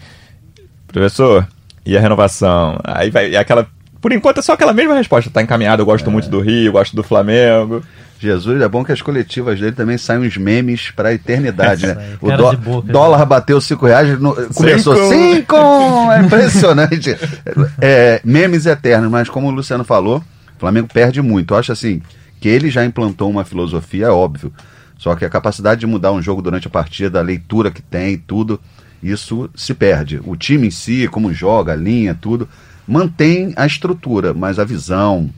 Professor, 0.88 1.48
e 1.86 1.98
a 1.98 2.02
renovação? 2.02 2.80
Aí 2.84 3.10
vai, 3.10 3.32
e 3.32 3.38
aquela. 3.38 3.68
Por 4.08 4.14
enquanto 4.14 4.38
é 4.38 4.42
só 4.42 4.54
aquela 4.54 4.72
mesma 4.72 4.96
resposta. 4.96 5.30
Tá 5.30 5.42
encaminhado, 5.42 5.82
eu 5.82 5.86
gosto 5.86 6.10
é. 6.10 6.14
muito 6.14 6.30
do 6.30 6.40
Rio, 6.40 6.72
gosto 6.72 6.96
do 6.96 7.04
Flamengo. 7.04 7.84
Jesus, 8.18 8.62
é 8.62 8.70
bom 8.70 8.82
que 8.82 8.94
as 8.94 9.02
coletivas 9.02 9.60
dele 9.60 9.74
também 9.74 9.98
saem 9.98 10.22
uns 10.22 10.38
memes 10.38 10.92
pra 10.92 11.14
eternidade, 11.14 11.86
né? 11.86 12.16
o 12.22 12.32
do, 12.32 12.58
boca, 12.58 12.90
dólar 12.90 13.20
né? 13.20 13.26
bateu 13.26 13.60
5 13.60 13.86
reais, 13.86 14.18
no, 14.18 14.34
começou 14.54 14.96
5! 15.10 15.56
É 16.14 16.22
impressionante. 16.22 17.18
é, 17.82 18.22
memes 18.24 18.66
eternos, 18.66 19.12
mas 19.12 19.28
como 19.28 19.48
o 19.48 19.52
Luciano 19.52 19.84
falou, 19.84 20.20
o 20.56 20.58
Flamengo 20.58 20.88
perde 20.88 21.22
muito. 21.22 21.54
Eu 21.54 21.58
acho 21.58 21.74
assim, 21.74 22.02
que 22.40 22.48
ele 22.48 22.70
já 22.70 22.86
implantou 22.86 23.30
uma 23.30 23.44
filosofia, 23.44 24.06
é 24.06 24.10
óbvio. 24.10 24.54
Só 24.98 25.18
que 25.18 25.26
a 25.26 25.30
capacidade 25.30 25.82
de 25.82 25.86
mudar 25.86 26.14
um 26.14 26.22
jogo 26.22 26.42
durante 26.42 26.68
a 26.68 26.72
partida, 26.72 27.20
a 27.20 27.24
leitura 27.24 27.72
que 27.72 27.82
tem, 27.82 28.18
tudo, 28.18 28.58
isso 29.04 29.50
se 29.54 29.74
perde. 29.74 30.22
O 30.24 30.38
time 30.38 30.68
em 30.68 30.72
si, 30.72 31.10
como 31.10 31.34
joga, 31.34 31.74
a 31.74 31.76
linha, 31.76 32.18
tudo, 32.20 32.48
mantém 32.88 33.54
a 33.56 33.66
estrutura, 33.66 34.34
mas 34.34 34.60
a 34.60 34.64
visão, 34.64 35.30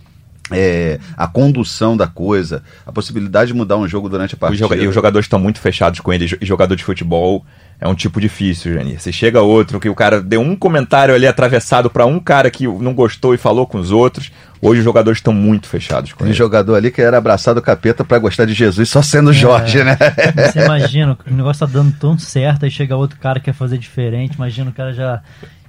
é, 0.52 1.00
a 1.18 1.28
condução 1.28 1.96
da 1.96 2.08
coisa, 2.08 2.64
a 2.86 2.92
possibilidade 2.92 3.52
de 3.52 3.58
mudar 3.58 3.78
um 3.78 3.88
jogo 3.88 4.10
durante 4.10 4.36
a 4.36 4.38
partida. 4.38 4.76
e 4.76 4.88
os 4.88 4.96
jogadores 4.96 5.26
estão 5.26 5.40
muito 5.40 5.60
fechados 5.60 6.00
com 6.00 6.12
ele. 6.14 6.26
E 6.40 6.46
jogador 6.46 6.76
de 6.76 6.84
futebol 6.84 7.46
é 7.80 7.88
um 7.88 7.96
tipo 7.96 8.20
difícil, 8.20 8.74
Janir. 8.74 9.00
Você 9.00 9.12
chega 9.12 9.42
outro 9.42 9.80
que 9.80 9.88
o 9.88 9.96
cara 9.96 10.22
deu 10.22 10.42
um 10.42 10.56
comentário 10.56 11.14
ali 11.16 11.26
atravessado 11.26 11.90
pra 11.90 12.06
um 12.06 12.20
cara 12.20 12.50
que 12.52 12.68
não 12.68 12.94
gostou 12.94 13.34
e 13.34 13.38
falou 13.38 13.66
com 13.66 13.78
os 13.78 13.92
outros. 13.92 14.32
Hoje 14.62 14.80
os 14.80 14.84
jogadores 14.84 15.20
estão 15.20 15.32
muito 15.32 15.68
fechados 15.68 16.12
com 16.12 16.20
Tem 16.20 16.28
ele. 16.28 16.34
jogador 16.38 16.76
ali 16.76 16.92
que 16.92 17.02
era 17.02 17.18
abraçado 17.18 17.60
o 17.60 17.62
capeta 17.62 18.04
pra 18.04 18.20
gostar 18.20 18.44
de 18.44 18.54
Jesus 18.54 18.90
só 18.90 19.02
sendo 19.02 19.32
Jorge, 19.32 19.82
né? 19.84 19.98
Você 20.52 20.66
imagina, 20.66 21.18
o 21.26 21.34
negócio 21.34 21.66
tá 21.66 21.72
dando 21.72 21.94
tão 21.98 22.20
certo, 22.20 22.66
aí 22.66 22.72
chega 22.72 22.98
outro 22.98 23.18
cara 23.20 23.40
que 23.40 23.46
quer 23.46 23.54
fazer 23.54 23.78
diferente, 23.78 24.36
imagina 24.36 24.70
o 24.70 24.74
cara 24.74 24.92
já. 24.92 25.22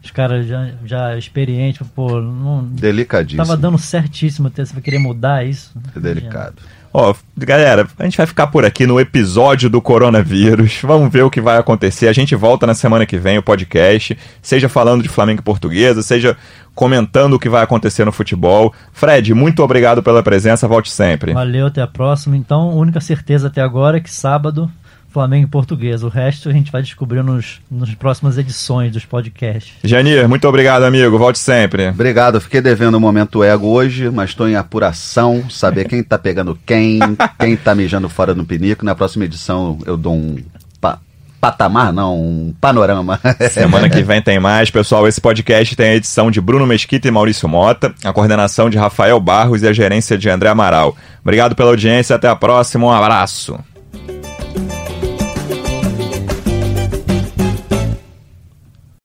Os 0.02 0.10
caras 0.10 0.46
já, 0.46 0.70
já 0.84 1.16
experiente, 1.16 1.84
pô, 1.94 2.20
não. 2.20 2.64
Delicadíssimo. 2.64 3.44
Tava 3.44 3.56
dando 3.56 3.78
certíssimo, 3.78 4.48
até 4.48 4.64
você 4.64 4.72
vai 4.72 4.82
querer 4.82 4.98
mudar 4.98 5.46
isso. 5.46 5.72
É 5.94 6.00
delicado. 6.00 6.56
Ó, 6.92 7.14
galera, 7.36 7.86
a 7.98 8.04
gente 8.04 8.16
vai 8.16 8.26
ficar 8.26 8.48
por 8.48 8.64
aqui 8.64 8.84
no 8.84 8.98
episódio 8.98 9.70
do 9.70 9.80
coronavírus. 9.80 10.80
Vamos 10.82 11.12
ver 11.12 11.22
o 11.22 11.30
que 11.30 11.40
vai 11.40 11.56
acontecer. 11.56 12.08
A 12.08 12.12
gente 12.12 12.34
volta 12.34 12.66
na 12.66 12.74
semana 12.74 13.06
que 13.06 13.16
vem 13.16 13.38
o 13.38 13.42
podcast, 13.42 14.18
seja 14.42 14.68
falando 14.68 15.02
de 15.02 15.08
Flamengo 15.08 15.40
e 15.40 15.44
Portuguesa, 15.44 16.02
seja 16.02 16.36
comentando 16.74 17.34
o 17.34 17.38
que 17.38 17.48
vai 17.48 17.62
acontecer 17.62 18.04
no 18.04 18.10
futebol. 18.10 18.74
Fred, 18.92 19.32
muito 19.34 19.62
obrigado 19.62 20.02
pela 20.02 20.20
presença. 20.20 20.66
Volte 20.66 20.90
sempre. 20.90 21.32
Valeu, 21.32 21.66
até 21.66 21.80
a 21.80 21.86
próxima. 21.86 22.36
Então, 22.36 22.70
a 22.70 22.74
única 22.74 23.00
certeza 23.00 23.46
até 23.46 23.60
agora 23.60 23.98
é 23.98 24.00
que 24.00 24.10
sábado, 24.10 24.68
Flamengo 25.12 25.46
e 25.46 25.50
Português. 25.50 26.02
O 26.02 26.08
resto 26.08 26.48
a 26.48 26.52
gente 26.52 26.70
vai 26.70 26.82
descobrir 26.82 27.22
nos, 27.22 27.60
nas 27.70 27.92
próximas 27.94 28.38
edições 28.38 28.92
dos 28.92 29.04
podcasts. 29.04 29.72
Janir, 29.82 30.28
muito 30.28 30.46
obrigado, 30.48 30.84
amigo. 30.84 31.18
Volte 31.18 31.38
sempre. 31.38 31.88
Obrigado, 31.88 32.40
fiquei 32.40 32.60
devendo 32.60 32.96
um 32.96 33.00
momento 33.00 33.42
ego 33.42 33.66
hoje, 33.68 34.08
mas 34.10 34.30
estou 34.30 34.48
em 34.48 34.54
apuração, 34.56 35.48
saber 35.50 35.86
quem 35.88 36.02
tá 36.02 36.18
pegando 36.18 36.58
quem, 36.64 36.98
quem 37.38 37.56
tá 37.56 37.74
mijando 37.74 38.08
fora 38.08 38.34
no 38.34 38.44
pinico. 38.44 38.84
Na 38.84 38.94
próxima 38.94 39.24
edição 39.24 39.78
eu 39.84 39.96
dou 39.96 40.14
um 40.14 40.36
pa- 40.80 40.98
patamar, 41.40 41.92
não, 41.92 42.16
um 42.20 42.54
panorama. 42.60 43.18
Semana 43.50 43.88
que 43.88 44.02
vem 44.04 44.22
tem 44.22 44.38
mais. 44.38 44.70
Pessoal, 44.70 45.08
esse 45.08 45.20
podcast 45.20 45.74
tem 45.74 45.86
a 45.90 45.94
edição 45.96 46.30
de 46.30 46.40
Bruno 46.40 46.66
Mesquita 46.66 47.08
e 47.08 47.10
Maurício 47.10 47.48
Mota, 47.48 47.94
a 48.04 48.12
coordenação 48.12 48.70
de 48.70 48.78
Rafael 48.78 49.18
Barros 49.18 49.62
e 49.62 49.66
a 49.68 49.72
gerência 49.72 50.16
de 50.16 50.28
André 50.30 50.48
Amaral. 50.50 50.96
Obrigado 51.22 51.54
pela 51.56 51.70
audiência. 51.70 52.14
Até 52.16 52.28
a 52.28 52.36
próxima. 52.36 52.86
Um 52.86 52.92
abraço. 52.92 53.58